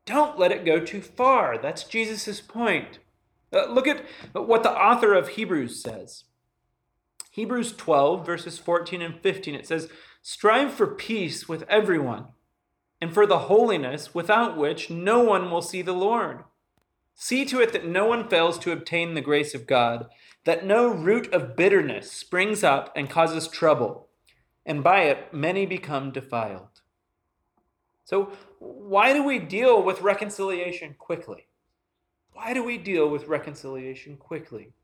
Don't 0.04 0.38
let 0.38 0.50
it 0.50 0.64
go 0.64 0.80
too 0.80 1.00
far. 1.00 1.58
That's 1.58 1.84
Jesus' 1.84 2.40
point. 2.40 2.98
Uh, 3.52 3.66
look 3.66 3.86
at 3.86 4.04
what 4.32 4.62
the 4.62 4.72
author 4.72 5.14
of 5.14 5.28
Hebrews 5.28 5.80
says. 5.80 6.24
Hebrews 7.30 7.72
12, 7.74 8.26
verses 8.26 8.58
14 8.58 9.00
and 9.00 9.20
15, 9.20 9.54
it 9.54 9.66
says, 9.66 9.88
Strive 10.22 10.72
for 10.72 10.86
peace 10.86 11.48
with 11.48 11.64
everyone, 11.68 12.26
and 13.02 13.12
for 13.12 13.26
the 13.26 13.40
holiness 13.40 14.14
without 14.14 14.56
which 14.56 14.88
no 14.88 15.18
one 15.18 15.50
will 15.50 15.60
see 15.60 15.82
the 15.82 15.92
Lord. 15.92 16.44
See 17.16 17.44
to 17.46 17.60
it 17.60 17.72
that 17.72 17.84
no 17.84 18.06
one 18.06 18.28
fails 18.28 18.60
to 18.60 18.70
obtain 18.70 19.14
the 19.14 19.20
grace 19.20 19.56
of 19.56 19.66
God, 19.66 20.06
that 20.44 20.64
no 20.64 20.86
root 20.86 21.26
of 21.34 21.56
bitterness 21.56 22.12
springs 22.12 22.62
up 22.62 22.92
and 22.94 23.10
causes 23.10 23.48
trouble, 23.48 24.06
and 24.64 24.84
by 24.84 25.02
it 25.02 25.34
many 25.34 25.66
become 25.66 26.12
defiled. 26.12 26.80
So, 28.04 28.30
why 28.60 29.12
do 29.12 29.24
we 29.24 29.40
deal 29.40 29.82
with 29.82 30.00
reconciliation 30.00 30.94
quickly? 30.96 31.48
Why 32.34 32.54
do 32.54 32.62
we 32.62 32.78
deal 32.78 33.08
with 33.08 33.26
reconciliation 33.26 34.16
quickly? 34.16 34.74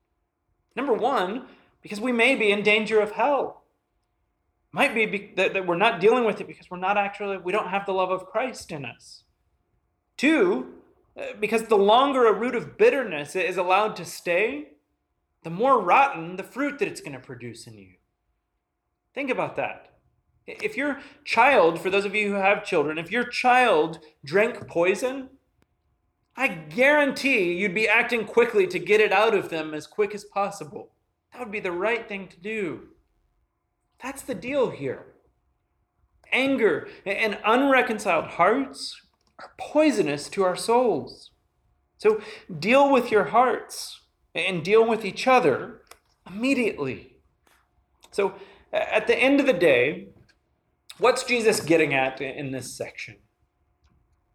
Number 0.74 0.92
one, 0.92 1.46
because 1.82 2.00
we 2.00 2.10
may 2.10 2.34
be 2.34 2.50
in 2.50 2.64
danger 2.64 3.00
of 3.00 3.12
hell. 3.12 3.62
Might 4.78 4.94
be 4.94 5.32
that, 5.34 5.54
that 5.54 5.66
we're 5.66 5.74
not 5.74 5.98
dealing 5.98 6.24
with 6.24 6.40
it 6.40 6.46
because 6.46 6.70
we're 6.70 6.78
not 6.78 6.96
actually, 6.96 7.36
we 7.36 7.50
don't 7.50 7.70
have 7.70 7.84
the 7.84 7.92
love 7.92 8.12
of 8.12 8.26
Christ 8.26 8.70
in 8.70 8.84
us. 8.84 9.24
Two, 10.16 10.74
uh, 11.20 11.32
because 11.40 11.64
the 11.64 11.76
longer 11.76 12.28
a 12.28 12.32
root 12.32 12.54
of 12.54 12.78
bitterness 12.78 13.34
is 13.34 13.56
allowed 13.56 13.96
to 13.96 14.04
stay, 14.04 14.68
the 15.42 15.50
more 15.50 15.82
rotten 15.82 16.36
the 16.36 16.44
fruit 16.44 16.78
that 16.78 16.86
it's 16.86 17.00
going 17.00 17.14
to 17.14 17.18
produce 17.18 17.66
in 17.66 17.76
you. 17.76 17.94
Think 19.16 19.30
about 19.30 19.56
that. 19.56 19.94
If 20.46 20.76
your 20.76 21.00
child, 21.24 21.80
for 21.80 21.90
those 21.90 22.04
of 22.04 22.14
you 22.14 22.28
who 22.28 22.34
have 22.34 22.64
children, 22.64 22.98
if 22.98 23.10
your 23.10 23.24
child 23.24 23.98
drank 24.24 24.68
poison, 24.68 25.30
I 26.36 26.46
guarantee 26.46 27.52
you'd 27.54 27.74
be 27.74 27.88
acting 27.88 28.26
quickly 28.26 28.68
to 28.68 28.78
get 28.78 29.00
it 29.00 29.10
out 29.10 29.34
of 29.34 29.48
them 29.48 29.74
as 29.74 29.88
quick 29.88 30.14
as 30.14 30.22
possible. 30.22 30.92
That 31.32 31.40
would 31.40 31.50
be 31.50 31.58
the 31.58 31.72
right 31.72 32.08
thing 32.08 32.28
to 32.28 32.38
do. 32.38 32.90
That's 34.02 34.22
the 34.22 34.34
deal 34.34 34.70
here. 34.70 35.06
Anger 36.32 36.88
and 37.06 37.38
unreconciled 37.44 38.26
hearts 38.26 39.00
are 39.38 39.52
poisonous 39.58 40.28
to 40.30 40.44
our 40.44 40.56
souls. 40.56 41.30
So 41.96 42.20
deal 42.58 42.90
with 42.90 43.10
your 43.10 43.24
hearts 43.24 44.00
and 44.34 44.64
deal 44.64 44.86
with 44.86 45.04
each 45.04 45.26
other 45.26 45.82
immediately. 46.28 47.16
So 48.10 48.34
at 48.72 49.06
the 49.06 49.16
end 49.16 49.40
of 49.40 49.46
the 49.46 49.52
day, 49.52 50.08
what's 50.98 51.24
Jesus 51.24 51.60
getting 51.60 51.94
at 51.94 52.20
in 52.20 52.52
this 52.52 52.76
section? 52.76 53.16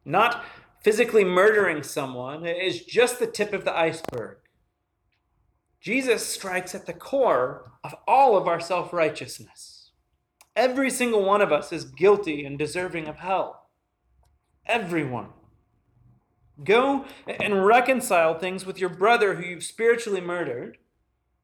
Not 0.03 0.43
physically 0.81 1.23
murdering 1.23 1.83
someone 1.83 2.45
is 2.45 2.83
just 2.83 3.19
the 3.19 3.27
tip 3.27 3.53
of 3.53 3.63
the 3.63 3.77
iceberg. 3.77 4.37
Jesus 5.83 6.25
strikes 6.25 6.73
at 6.73 6.85
the 6.85 6.93
core 6.93 7.73
of 7.83 7.93
all 8.07 8.37
of 8.37 8.47
our 8.47 8.61
self 8.61 8.93
righteousness. 8.93 9.91
Every 10.55 10.89
single 10.89 11.25
one 11.25 11.41
of 11.41 11.51
us 11.51 11.73
is 11.73 11.83
guilty 11.83 12.45
and 12.45 12.57
deserving 12.57 13.09
of 13.09 13.17
hell. 13.17 13.67
Everyone. 14.65 15.27
Go 16.63 17.03
and 17.27 17.65
reconcile 17.65 18.39
things 18.39 18.65
with 18.65 18.79
your 18.79 18.91
brother 18.91 19.35
who 19.35 19.45
you've 19.45 19.63
spiritually 19.63 20.21
murdered. 20.21 20.77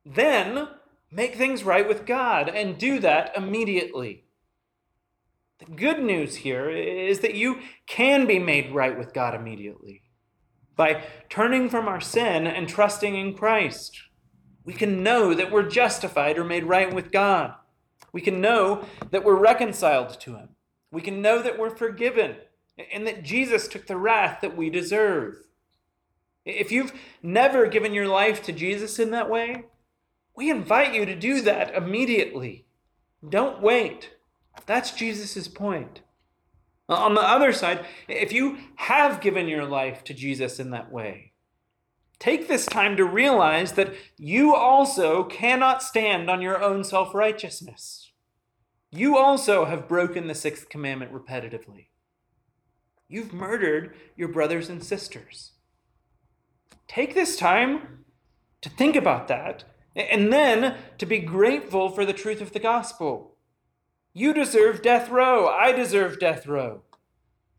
Then 0.06 0.70
make 1.12 1.36
things 1.36 1.66
right 1.66 1.86
with 1.86 2.06
God 2.06 2.48
and 2.48 2.78
do 2.78 3.00
that 3.00 3.36
immediately. 3.36 4.24
The 5.58 5.76
good 5.76 6.02
news 6.02 6.38
here 6.38 6.70
is 6.70 7.20
that 7.20 7.36
you 7.36 7.60
can 7.88 8.26
be 8.26 8.40
made 8.40 8.74
right 8.74 8.98
with 8.98 9.14
God 9.14 9.36
immediately. 9.36 10.04
By 10.78 11.04
turning 11.28 11.70
from 11.70 11.90
our 11.90 12.00
sin 12.00 12.48
and 12.48 12.70
trusting 12.70 13.18
in 13.18 13.34
Christ, 13.34 14.00
we 14.64 14.74
can 14.74 15.04
know 15.04 15.34
that 15.34 15.52
we're 15.52 15.70
justified 15.70 16.38
or 16.38 16.44
made 16.44 16.66
right 16.66 16.94
with 16.94 17.12
God. 17.12 17.54
We 18.12 18.22
can 18.22 18.42
know 18.42 18.86
that 19.12 19.24
we're 19.24 19.40
reconciled 19.40 20.20
to 20.22 20.36
Him. 20.36 20.50
We 20.92 21.02
can 21.02 21.22
know 21.22 21.42
that 21.42 21.60
we're 21.60 21.76
forgiven 21.76 22.38
and 22.94 23.06
that 23.06 23.24
Jesus 23.24 23.68
took 23.68 23.88
the 23.88 23.98
wrath 23.98 24.40
that 24.42 24.58
we 24.58 24.70
deserve. 24.70 25.36
If 26.46 26.72
you've 26.72 26.94
never 27.22 27.68
given 27.68 27.94
your 27.94 28.08
life 28.08 28.42
to 28.44 28.52
Jesus 28.52 28.98
in 28.98 29.12
that 29.12 29.30
way, 29.30 29.66
we 30.36 30.50
invite 30.50 30.94
you 30.94 31.06
to 31.06 31.16
do 31.16 31.42
that 31.42 31.76
immediately. 31.76 32.66
Don't 33.28 33.62
wait. 33.62 34.12
That's 34.66 34.92
Jesus' 34.92 35.48
point. 35.48 36.02
On 36.88 37.14
the 37.14 37.22
other 37.22 37.54
side, 37.54 37.86
if 38.08 38.34
you 38.34 38.58
have 38.76 39.22
given 39.22 39.48
your 39.48 39.66
life 39.66 40.04
to 40.06 40.14
Jesus 40.14 40.60
in 40.60 40.72
that 40.72 40.92
way, 40.92 41.29
take 42.20 42.48
this 42.48 42.66
time 42.66 42.98
to 42.98 43.06
realize 43.06 43.74
that 43.74 43.94
you 44.18 44.54
also 44.54 45.24
cannot 45.24 45.82
stand 45.82 46.30
on 46.30 46.42
your 46.42 46.62
own 46.62 46.84
self 46.84 47.16
righteousness. 47.16 48.12
You 48.92 49.18
also 49.18 49.66
have 49.66 49.88
broken 49.88 50.28
the 50.28 50.36
sixth 50.36 50.70
commandment 50.70 51.14
repetitively. 51.14 51.88
You've 53.08 53.34
murdered 53.34 53.96
your 54.16 54.28
brothers 54.28 54.70
and 54.70 54.84
sisters. 54.84 55.54
Take 56.88 57.14
this 57.14 57.38
time 57.38 58.04
to 58.62 58.70
think 58.70 58.96
about 58.96 59.28
that 59.28 59.64
and 59.96 60.32
then 60.32 60.78
to 60.98 61.06
be 61.06 61.20
grateful 61.20 61.90
for 61.90 62.06
the 62.06 62.14
truth 62.14 62.42
of 62.42 62.54
the 62.54 62.60
gospel. 62.60 63.36
You 64.14 64.34
deserve 64.34 64.82
death 64.82 65.10
row. 65.10 65.48
I 65.48 65.72
deserve 65.72 66.20
death 66.20 66.48
row. 66.48 66.82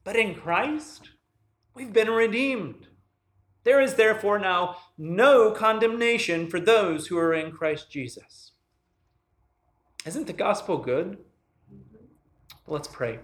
But 0.04 0.16
in 0.16 0.34
Christ, 0.34 1.10
we've 1.74 1.92
been 1.92 2.10
redeemed. 2.10 2.88
There 3.64 3.80
is 3.80 3.94
therefore 3.94 4.38
now 4.38 4.76
no 4.96 5.50
condemnation 5.50 6.48
for 6.48 6.60
those 6.60 7.06
who 7.06 7.18
are 7.18 7.34
in 7.34 7.52
Christ 7.52 7.90
Jesus. 7.90 8.52
Isn't 10.06 10.26
the 10.26 10.32
gospel 10.32 10.78
good? 10.78 11.18
Let's 12.66 12.88
pray. 12.88 13.18